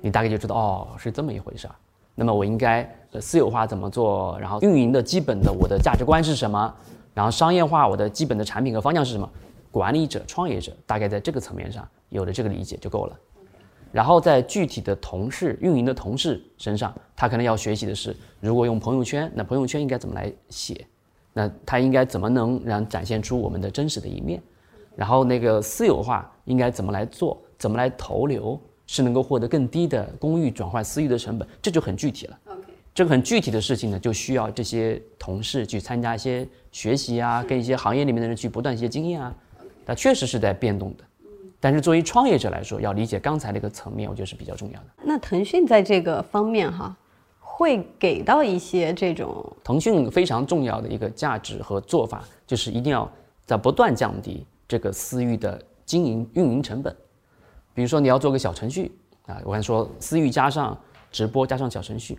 [0.00, 1.74] 你大概就知道哦是这么一回事儿。
[2.14, 2.88] 那么我应该
[3.20, 4.38] 私有化怎么做？
[4.38, 6.74] 然后运营的基本的我的价值观是什么？
[7.12, 9.28] 然后商业化我的基本的产品和方向是什么？
[9.70, 13.18] 管理者、创业者大概在这个层面上有了这个理解就够了。
[13.90, 20.86] 然后在具体的同事、运营的同事身上，他可能要学习的是，如果用朋友圈，那朋友圈应该怎么来写？
[21.32, 24.42] 那他应该怎么能让展现出我们的真实的一面？
[24.96, 27.40] 然后那个私有化应该怎么来做？
[27.56, 31.46] 怎么来投流是能够获得更低的公域转换私域的成本？
[31.62, 32.38] 这就很具体了。
[32.94, 39.34] 这个很具体的事情呢，就需要这些同事去参加一些学习啊，跟一些行业里面的人去不断一些经验啊。
[39.84, 41.04] 它确实是在变动的。
[41.58, 44.86] 但是作为创业者来说，要理解刚才那个层面，我觉得是比较重要的。
[45.02, 46.94] 那腾讯在这个方面哈，
[47.40, 49.44] 会给到一些这种。
[49.64, 53.10] 腾讯非常重要的一个价值和做法，就是一定要
[53.44, 56.94] 在不断降低这个私域的经营运营成本。
[57.74, 58.90] 比如说你要做个小程序
[59.26, 60.78] 啊，我刚才说私域加上
[61.10, 62.18] 直播加上小程序，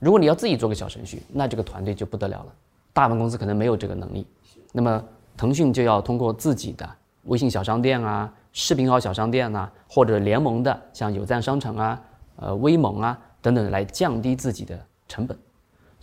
[0.00, 2.52] 如果你要自己做个小程序，那这个团队就不得了了，
[2.92, 4.26] 大部分公司可能没有这个能力。
[4.72, 5.04] 那么
[5.36, 6.88] 腾讯就要通过自己的
[7.24, 8.32] 微信小商店啊。
[8.56, 12.00] 视频号小商店呐，或者联盟的，像有赞商城啊、
[12.36, 14.78] 呃微盟啊等等，来降低自己的
[15.08, 15.36] 成本。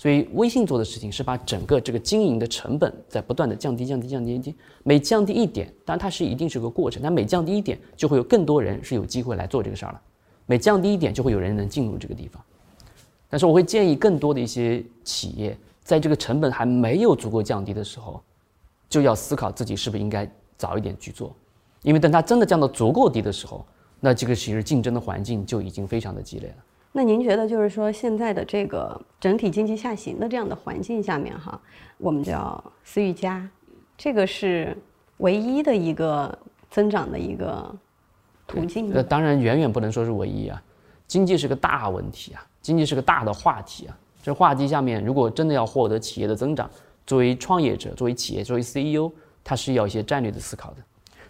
[0.01, 4.55] 所以微信做的事情是把整个这个经营的成本在不断的降低、降低、降低、降低。
[4.81, 10.01] 每降低一点，当然它是一定是个过程，但每降低一点，就会有更多人是有机会来做这个事儿了。
[10.47, 12.43] 每降低一点，就会有人能进入这个地方。
[13.29, 18.19] 但是我会建议更多的一些企业，在这个成本还没有足够降低的时候，
[18.89, 20.27] 就要思考自己是不是应该
[20.57, 21.31] 早一点去做。
[21.83, 23.63] 因为等它真的降到足够低的时候，
[23.99, 26.55] 那这个其实竞争的环境就已经非常的激烈了。
[26.91, 31.59] 那您觉得，就是说现在的这个整体经济下行的这样的环境下面，哈，
[31.97, 33.47] 我们叫私域加，
[33.97, 34.77] 这个是
[35.17, 36.37] 唯一的一个
[36.69, 37.73] 增长的一个
[38.45, 38.89] 途径。
[38.93, 40.61] 那当然远远不能说是唯一啊，
[41.07, 43.97] 经济是个大问题啊，经济是个大的话题啊。
[44.21, 46.69] 这话题下面，如果真的要获得企业的增长，
[47.07, 49.11] 作为创业者，作为企业，作为 CEO，
[49.43, 50.77] 他是要一些战略的思考的。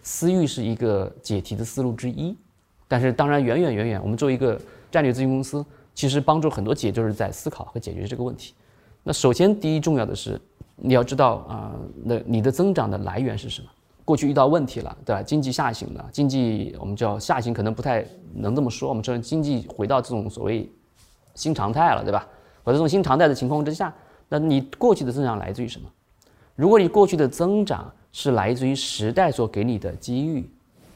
[0.02, 2.36] 私域是一个解题的思路之一，
[2.88, 4.60] 但是当然远远远远，我们作为一个
[4.92, 5.64] 战略咨询公司，
[5.94, 8.54] 其实帮助很多企业就是在思考和解决这个问题。
[9.02, 10.40] 那首先第一重要的是，
[10.76, 11.72] 你要知道啊，
[12.04, 13.68] 那你的增长的来源是什么？
[14.04, 15.22] 过去遇到问题了，对吧？
[15.22, 18.88] 经济下行了，经济我们叫下行，可能不太能这么说。
[18.88, 20.70] 我们说经济回到这种所谓
[21.34, 22.28] 新常态了，对吧？
[22.62, 23.94] 或者这种新常态的情况之下，
[24.28, 25.88] 那你过去的增长来自于什么？
[26.54, 30.48] 如果你过去的增长是来自于时代所给你的机遇，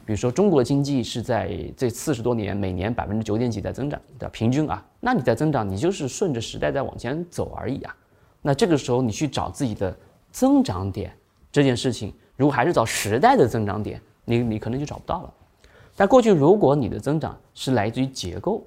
[0.06, 7.94] 比如说中国经济是在这四十多年每年百分之九点几在增长的平均啊，那你在增长，你就是顺着时代在往前走而已啊。
[8.40, 9.94] 那这个时候你去找自己的
[10.30, 11.12] 增长点
[11.50, 12.14] 这件事情。
[12.36, 15.34] 如果还是找时代的增长点，你你可能就找不到了。
[15.96, 18.62] 但过去如果你的增长是来自于结构，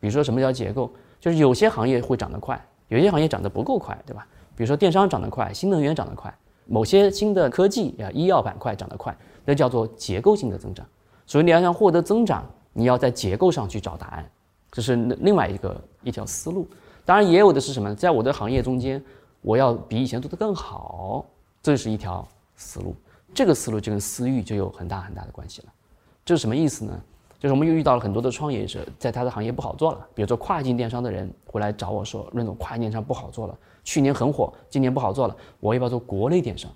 [0.00, 0.90] 比如说什么叫结构，
[1.20, 4.26] 就是有些行业会长得快，有些行业长得不够快，对吧？
[4.56, 9.14] 比如说电商长得快，新能源长得快，某些新的科技啊，医药板块长得快，
[9.46, 10.86] 那叫做结构性的增长。
[11.24, 12.44] 所以你要想获得增长，
[12.74, 14.30] 你要在结构上去找答案，
[14.70, 16.68] 这是另外一个一条思路。
[17.06, 19.02] 当然也有的是什么，在我的行业中间，
[19.40, 21.24] 我要比以前做得更好，
[21.62, 22.26] 这是一条。
[22.58, 22.96] 思路，
[23.34, 25.68] 这个思路就跟私域就有很大很大的关系了。
[26.24, 26.98] 这是什么意思呢？
[27.38, 30.08] 就是我们又遇到了很多的创业者，在他的行业不好做了。
[30.14, 36.70] 比如说跨境电商的人回来找我说：“任总，跨境电商不好做了，去年很火，今年不好做了，我要不要做国内电商？”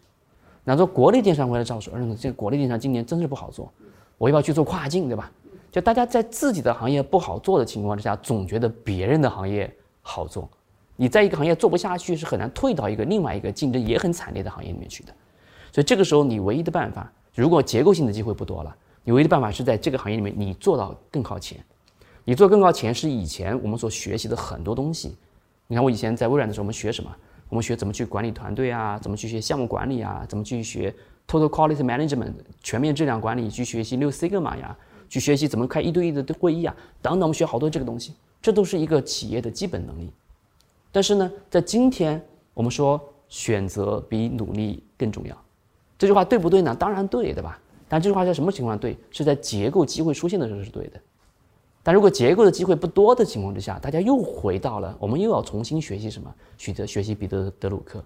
[0.64, 3.72] 那做国内电商回来找我说：“任总，这国内电商今年真是不好做，
[4.18, 5.08] 我要不要去做跨境？
[5.08, 5.30] 对吧？”
[5.72, 10.48] 就大家在自己的行业不好做的情况之下，总觉得别人的行业好做。
[10.96, 15.12] 你在一个行业做不下去，是很难退到一个另外一个竞争也很惨烈的行业里面去的。
[15.72, 21.58] 所以这个时候，你唯一的办法，如果结构性的机会不多了，你唯一的办法是在这个行业里面，你做到更靠前。
[22.24, 25.16] 你做更靠前是以前我们所学习的很多东西。
[25.68, 27.10] 你看我以前在微软的时候，我们学什么？
[27.50, 30.94] 我们学怎么去管理团队啊，怎么去学项目管理啊，怎么去学
[31.28, 32.32] Total Quality Management
[32.62, 34.74] 全面质量管理，去学习六 Sigma 呀，
[35.08, 37.22] 去学习怎么开一对一的会议啊，等等。
[37.22, 40.10] 我们学好多这个东西，这都是一个企业的基本能力。
[40.92, 42.24] 但是呢，在今天
[42.54, 45.36] 我们说选择比努力更重要。
[45.98, 46.74] 这句话对不对呢？
[46.74, 47.60] 当然对，对吧？
[47.88, 48.96] 但这句话在什么情况对？
[49.10, 51.00] 是在结构机会出现的时候是对的。
[51.82, 56.32] 但如果结构的机会不多的情况之下，大家又回到了我们又要重新学习什么？
[56.58, 58.04] 选择学习彼得·德鲁克，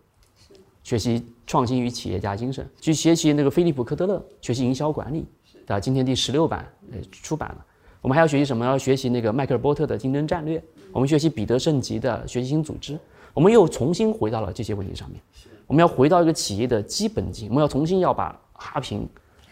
[0.83, 5.81] 学习创新与企业家精神，去学习那个菲利普·科特勒，学习营销管理，对吧？
[5.81, 7.65] 今天第十六版呃出版了。
[8.01, 8.65] 我们还要学习什么？
[8.65, 10.63] 要学习那个迈克尔·波特的竞争战略。
[10.93, 12.99] 我们学习彼得·圣吉的学习型组织。
[13.33, 15.21] 我们又重新回到了这些问题上面。
[15.67, 19.09] 我们要回到一个企业的基本经，我们要重新要把哈平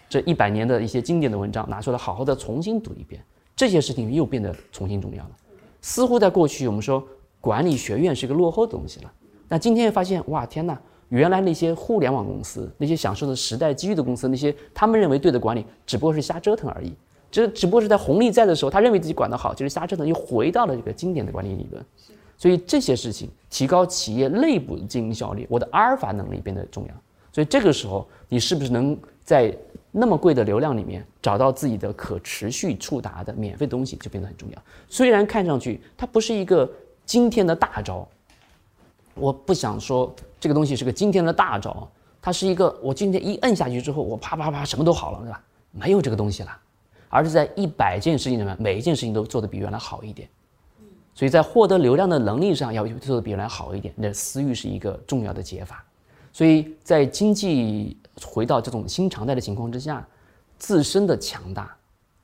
[0.09, 3.25] 这一百年的一些经典的文章拿出来，好好的重新读一遍。
[3.55, 5.31] 这些事情又变得重新重要了。
[5.81, 7.03] 似乎在过去，我们说
[7.41, 9.13] 管理学院是一个落后的东西了。
[9.49, 10.81] 那今天发现，哇，天哪！
[11.09, 16.91] 原来那些互联网公司，那些享受的时代机遇的公司，那些他们认为对的管理，只不过是瞎折腾而已。
[17.31, 21.85] 这只不过是在红利在的时候，他认为自己管得好，就是瞎折腾，又回到了这个经典的管理理论。
[22.39, 26.95] 所以这些事情提高企业内部的经营效率，我的阿尔法能力变得重要。
[27.31, 29.55] 所以这个时候，你是不是能在
[29.95, 34.63] 那么贵的流量里面找到自己的可持续触达的免费东西，就变得很重要。
[34.89, 36.69] 虽然看上去它不是一个
[37.05, 38.09] 今天的大招，
[39.15, 41.87] 我不想说这个东西是个今天的大招，
[42.23, 45.45] 它是一个我今天一摁下去之后，我啪啪啪什么都好了，对吧？
[45.71, 46.59] 没有这个东西了，
[47.11, 50.27] 而是在一百件事情里面，每一件事情都做得比原来好一点。
[51.15, 55.85] 所以在获得流量的能力上要做的比原来好一点，那私域是一个重要的解法。
[56.33, 60.07] 所以在经济回到这种新常态的情况之下，
[60.59, 61.75] 自身的强大、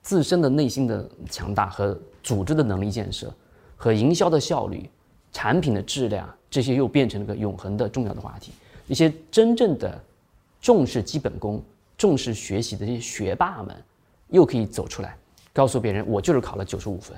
[0.02, 3.32] 自身的内心的强大和组织的能力建设
[3.76, 4.88] 和营销的效率、
[5.32, 8.52] 产品的质量，这些又变成了个永恒的重要的话题。
[8.86, 10.00] 一些真正的
[10.60, 11.62] 重视基本功、
[11.96, 13.76] 重视学习的这些学霸们，
[14.28, 15.16] 又可以走出来，
[15.52, 17.16] 告诉别人：我就是考了九十五分。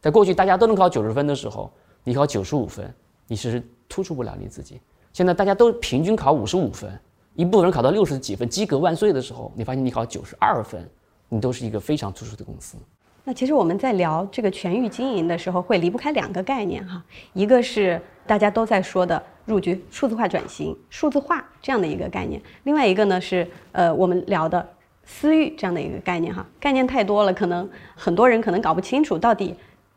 [0.00, 1.72] 在过去，大家都能考九十分的时候，
[2.02, 2.92] 你考九十五分，
[3.26, 4.80] 你是突出不了你自己。
[5.12, 6.92] 现在大家都平均考五十五分，
[7.34, 10.88] 一部分人考到六十几分，及格万岁的时候，你发现你考九十二分，
[11.28, 12.76] 你都是一个非常突出的公司。
[13.24, 17.02] 那其实我们在聊这个全域经营的时候，会离不开两个概念哈，
[17.32, 24.68] 一个是大家都在说的入局数字化转型、数字化这样的一个概念，另外一个呢是呃我们聊的
[25.04, 26.46] 私域这样的一个概念哈。
[26.60, 29.54] 概念太多了，可能很多人可能搞不清楚到底。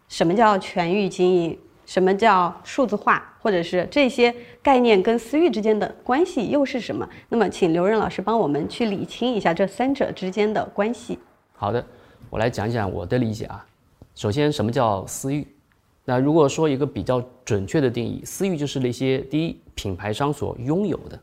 [0.07, 1.59] 什么叫全域经营？
[1.85, 3.21] 什么叫数字化？
[3.47, 7.07] 或者是这些概念跟私域之间的关系又是什么？
[7.29, 11.17] 那么，请刘润老师帮我们去理清一下这三者之间的关系。
[11.53, 11.81] 好的，
[12.29, 13.65] 我来讲讲我的理解啊。
[14.15, 15.47] 首先，什么叫私域？
[16.03, 21.17] 那如果说一个比较准确的定义，私域就是那些第一品牌商所拥有的。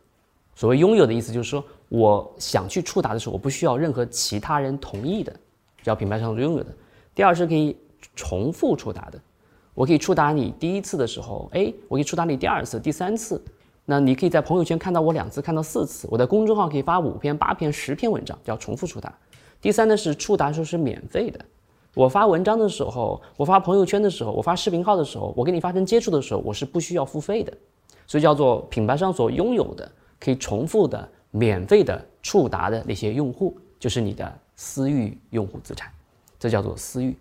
[0.55, 5.31] 所谓拥有的意思，就是说我想去触达的时候，我不需要任何其他人同意的，
[5.83, 6.75] 叫品牌商拥有的。
[7.15, 7.77] 第二是可以。
[8.15, 9.19] 重复触达的，
[9.75, 13.43] 我可以触达你第一次的时候，哎，我可以触达你第二次、第三次。
[13.85, 16.09] 那你可以在朋友圈看到我两次，看到四次。
[16.11, 19.13] 我在公众号可以发五篇、八篇、十篇文章，叫重复触达。
[19.61, 21.45] 第三呢是触达时候是免费的。
[21.95, 27.53] 我发文章的时候，我发朋友圈的时候，我发视频号的时候，我跟你发生接触的时候，我是不需要付费的，
[28.07, 35.91] 所以叫做品牌商所拥有的可以重复的免费的触达的那些用户，就是你的私域用户资产，
[36.39, 37.15] 这叫做私域。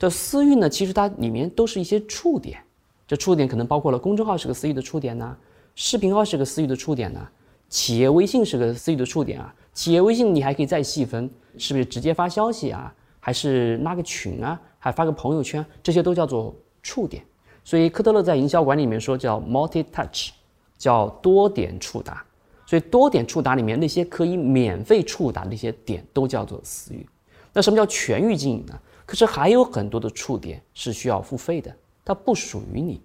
[0.00, 2.58] 这私域呢，其实它里面都是一些触点，
[3.06, 5.36] 这触点可能包括了公众号是个私域的触点呢，
[5.74, 7.28] 视频号是个私域的触点呢，
[7.68, 12.90] 企业微信是个私域的触点啊，企业微信你还可以再细分，是不是直接发消息啊？
[13.20, 17.22] 还是拉个群啊，还发个朋友圈，这些都叫做触点。
[17.62, 20.30] 所以科特勒在营销管理里面说叫 multi touch，
[20.78, 22.24] 叫多点触达。
[22.64, 27.06] 所以多点触达里面那些可以免费触达的那些点都叫做私域。
[27.52, 28.80] 那什么叫全域经营呢？
[29.10, 31.74] 可是还有很多的触点是需要付费的，
[32.04, 33.00] 它不属于你。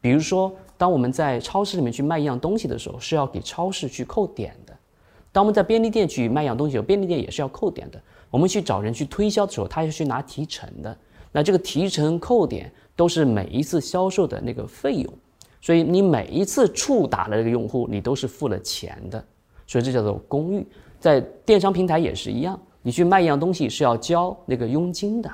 [0.00, 4.72] 比如说，当我们在超市里面去卖一样东西的时候，是要给超市去扣点的；
[5.32, 8.00] 当我们在便利店去卖一样东西，便利店也是要扣点的。
[8.30, 10.96] 我们去找人去推销的时候，他要去拿提成的。
[11.32, 15.12] 那这个提成扣点都是每一次销售的那个费用，
[15.60, 19.24] 所以你每一次触达的这个用户，你都是付了钱的。
[19.66, 20.64] 所以这叫做公域，
[21.00, 25.28] 在电商平台也是一样，你去卖一样东西是要交那个佣金的。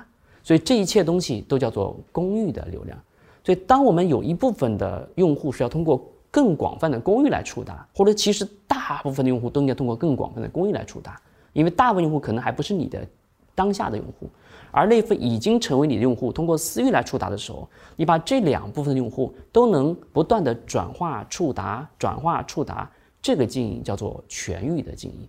[0.44, 2.96] 所以这一切东西都叫做公域的流量。
[3.42, 6.00] 所以当我们有一部分的用户是要通过
[6.30, 11.20] 更广泛的公域来触达，或者其实大部分的用户都应该通过更广泛的公域来触达。
[11.52, 13.06] 因为大部分用户可能还不是你的
[13.54, 14.28] 当下的用户，
[14.72, 22.90] 而那份已经成为你的用户，通过私域来触达的时候，你把这两部分的用户都能不断的转化触达、转化触达，
[23.22, 25.28] 这个经营叫做全域的经营。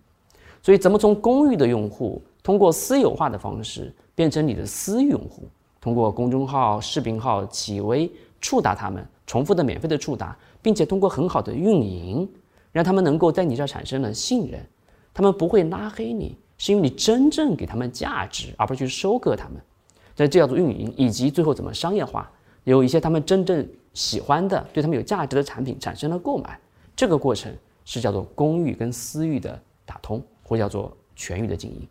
[0.63, 5.43] 所以，怎么从公域的用户通过私有化的方式变成你的私域用户？
[5.79, 8.11] 通过公众号、视频号、企微
[8.41, 12.27] 触达他们，重复的免费的触达，并且通过很好的运营，
[12.71, 14.65] 让他们能够在你这儿产生了信任。
[15.13, 19.61] 他们不会拉黑你，是因为你真正给他们价值，而不是去收割他们。
[20.15, 22.31] 这这叫做运营，以及最后怎么商业化，
[22.63, 26.59] 有一些他们真正喜欢的、对他们有价值的产品产生了购买，
[26.95, 27.53] 这个过程
[27.85, 31.87] 是叫做公域跟私域的打通，或叫做全域的经营。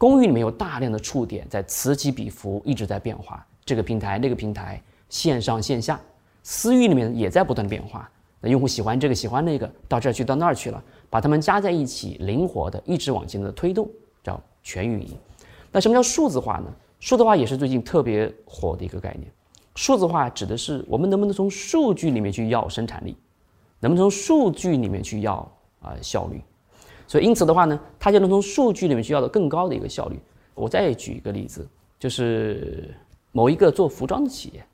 [0.00, 5.94] 公域里面有大量的触点在此起彼伏，一直在变化，这个平台那个平台，线上线下；
[6.42, 8.10] 私域里面也在不断变化，
[8.40, 10.82] 那用户喜欢这个喜欢那个，到这儿去到那儿去了。
[11.10, 13.86] 把它们加在一起，灵活的一直往前的推动，
[14.22, 15.14] 叫全运营。
[15.70, 16.72] 那什么叫数字化呢？
[16.98, 19.30] 数字化也是最近特别火的一个概念。
[19.74, 23.14] 数字化指的是我们能不能从数据里面去要生产力，
[23.80, 25.46] 能不能从数据里面去要
[25.82, 26.40] 啊效率。
[27.10, 30.16] 所以因此的话呢，它就能从数据里面去要的更高的一个效率。
[30.54, 31.66] 我再举一个例子，
[31.98, 32.94] 就是
[33.32, 34.64] 某一个做服装的企业，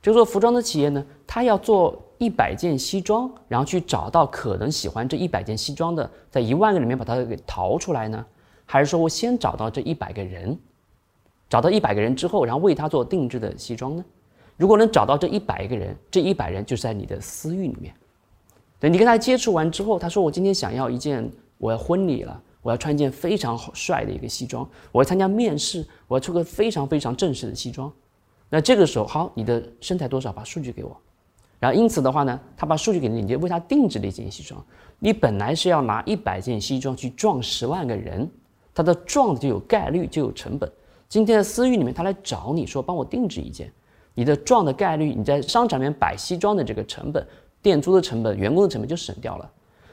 [0.00, 2.00] 这个做服装的企业呢，它要做。
[2.20, 8.22] 一百件西装，然后去找到可能喜欢这一百件西装的，在一万个里面把它给淘出来呢？
[8.66, 10.54] 还是说我先找到这一百个人，
[11.48, 14.04] 找到一百个人之后，然后为他做定制的西装呢？
[14.58, 17.94] 如果能找到这一百个人，这一百人就是在你的私域里面。
[18.78, 21.26] 对你跟他接触完之后，他说我今天想要一件，
[21.60, 27.92] 我要婚礼了，我要穿一件非常帅的一个西装，我要参加面试，我要出个非常非常正式的西装。
[28.48, 30.32] 那这个时候，好，你的身材多少？
[30.32, 30.96] 把数据给我。
[31.58, 34.64] 然后因此的话呢，他把数据给你，你就为他定制了一件西装。
[34.98, 38.26] 你本来是要拿一百件西装去撞十万个人，
[38.74, 40.70] 他的撞就有概率，就有成本。
[41.08, 43.70] 今天的私域里面，他来找你说帮我定制一件，
[44.14, 47.26] 你的撞的概率，你在商场里面摆西装的这个成本、
[47.60, 49.50] 店租的成本、员工的成本就省掉了。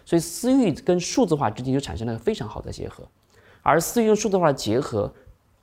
[0.08, 3.04] 所以私域跟数字化之间就产生了非常好的结合。
[3.62, 5.14] 而私域用数字化的结合，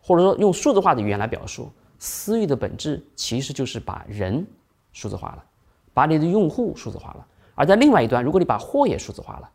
[0.02, 4.46] 或者说用数字化的语言来表述，私域的本质其实就是把人
[4.92, 5.42] 数字化了。
[5.94, 9.48] 把你的用户数字化了，而在另外一端，如果你把货也数字化了，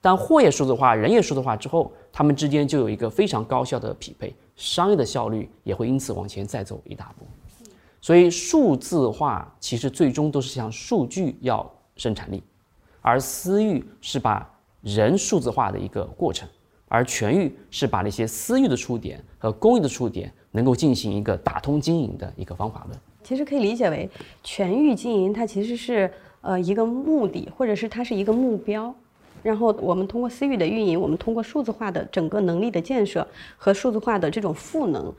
[0.00, 7.26] 但货也数字化，人也数字化之后，他们之间就有一个非常高效的匹配，商业的效率也会因此往前再走一大步。
[8.00, 12.42] 所以数字化其实最终都是向数据要生产力，
[13.02, 14.48] 而私域是把
[14.80, 16.48] 人数字化的一个过程，
[16.88, 22.98] 而全域是把那些私域的触点和公域的触点能够进行一个打通经营的一个方法论。
[23.22, 24.08] 其实可以理解为
[24.42, 26.10] 全域经营，它其实是
[26.40, 28.94] 呃一个目的，或者是它是一个目标。
[29.42, 33.26] 然后我们通过私域的运营，我们通过数字化的整个能力的建设
[33.56, 35.12] 和数字化的这种赋能，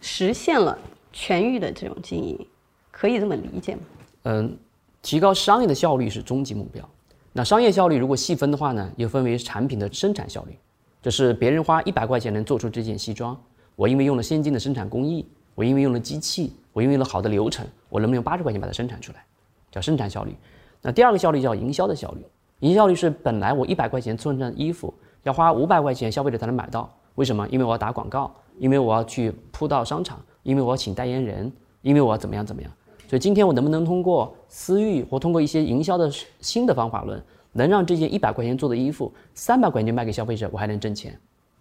[0.00, 0.78] 实现了
[1.12, 2.46] 全域的这种经营，
[2.92, 3.82] 可以这么理解吗？
[4.24, 4.56] 嗯，
[5.02, 6.88] 提高商业的效率是终极目标。
[7.36, 10.56] 那商业效率如果细分的话呢，又分为产品的生产效率，
[11.02, 13.36] 就是别人花一百块钱能做出这件西装，
[13.74, 15.26] 我因为用了先进的生产工艺。
[15.56, 19.24] 我因为用了机器，我因为用了好的流程，我能不能用八十块钱把它生产出来，
[19.70, 20.34] 叫生产效率。
[20.82, 22.24] 那第二个效率叫营销的效率，
[22.58, 24.92] 营销效率是本来我一百块钱做成衣服，
[25.22, 27.48] 要花五百块钱消费者才能买到，为什么？
[27.50, 31.52] 因为我要打广告，因为我要去铺到商场，因为我要请代言人，
[31.82, 32.70] 因为我要怎么样怎么样。
[33.14, 36.10] 所以今天我能不能通过私域或通过一些营销的
[36.40, 37.22] 新的方法论，
[37.52, 41.16] 能让这件一百块钱做的衣服三百块钱卖给消费者，我还能挣钱，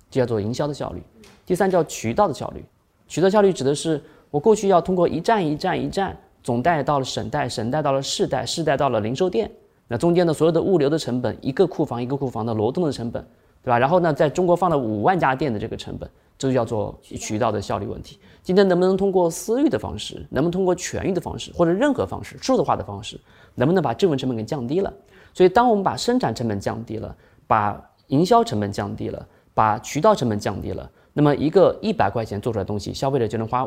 [0.10, 1.04] 这叫做营销的效率。
[1.46, 2.66] 第三叫渠道的效率，
[3.08, 4.02] 渠道效率指的是
[4.32, 9.52] 我过去要通过一站一站一站，总代到了省代，省代到了市代，市代到了零售店，
[9.88, 13.24] 那中间的所有的物流的成本，一个库房一个库房的挪动的成本，
[13.64, 13.78] 对吧？
[13.78, 18.18] 然后呢，在中国放了五万家店的这个成本，这就叫做渠道的效率问题。
[18.44, 23.20] 今天能不能通过私域的方式，能不能通过全域的方式，或者任何方式，数字化的方式，
[23.56, 24.94] 能不能把这份成本给降低了？
[25.34, 27.16] 所以，当我们把生产成本降低了，
[27.48, 30.92] 把营销成本降低了，把渠道成本降低了。
[31.14, 33.66] 那么一个一百块钱做出来东西，消费者就能花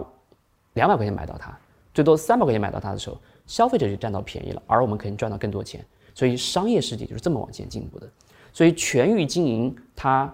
[0.74, 1.58] 两百块钱买到它，
[1.94, 5.82] 最多三百块钱买到它的时候，消费者就占到便宜了，而我们可以赚到更多钱。
[6.14, 8.08] 所以商业世界就是这么往前进步的。
[8.52, 10.32] 所以全域经营它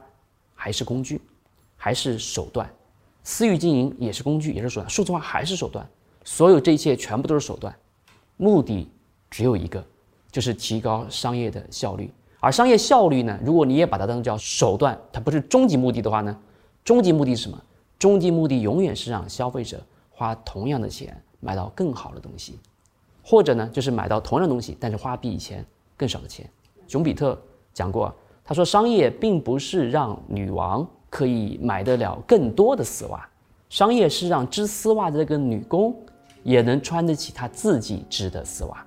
[0.54, 1.20] 还是工具，
[1.76, 2.66] 还是手段；
[3.24, 5.88] 私域经营也是工具，也是手段；数字化还是手段。
[6.24, 7.74] 所有这一切全部都是手段，
[8.36, 8.88] 目的
[9.30, 9.84] 只有一个，
[10.30, 12.10] 就是提高商业的效率。
[12.40, 16.36] 而商业效率呢，如果你也把它当成叫手段，它不是终极目的的话呢？
[16.84, 17.60] 终极目的是什么？
[17.98, 19.80] 终极目的永远是让消费者
[20.10, 22.58] 花同样的钱买到更好的东西，
[23.22, 25.64] 或者呢，就是买到同样的东西，但是花比以前
[25.96, 26.48] 更少的钱。
[26.88, 27.40] 熊彼特
[27.72, 28.12] 讲过，
[28.44, 33.28] 他说商业并不是让女王可以买得了更多的丝袜，
[33.68, 35.94] 商业是让织丝袜的这个女工
[36.42, 38.82] 也能穿得起她自己织的丝袜。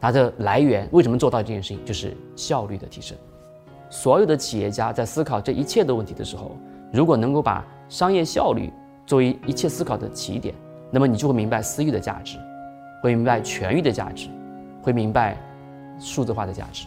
[0.00, 3.16] 它的来源为什么做到这件事情，就是效率的提升。
[3.88, 6.56] 所有的企业家在思考这一切的问题的时候。
[6.92, 8.70] 如果能够把商业效率
[9.06, 10.54] 作为一切思考的起点，
[10.90, 12.36] 那么你就会明白私域的价值，
[13.02, 14.28] 会明白全域的价值，
[14.82, 15.38] 会明白
[15.98, 16.86] 数字化的价值。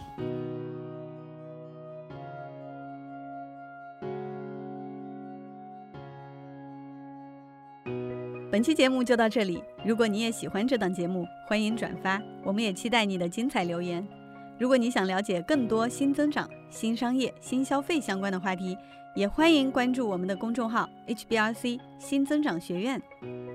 [8.48, 14.06] 本期节目就到这里，如果你也喜欢这档节目，欢迎转发，我们也期待你的精彩留言。
[14.56, 18.78] 如果你想了解更多新增长、新商业、新消费相关的话题，
[19.16, 23.02] 也欢迎关注我们的公众号 HBRC 新增长学院。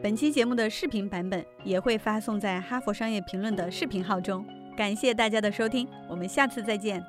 [0.03, 4.45] 本期节目的视频版本也会发送在哈佛商业评论的视频号中。
[4.75, 7.01] 感谢大家的收听，我们下次再见。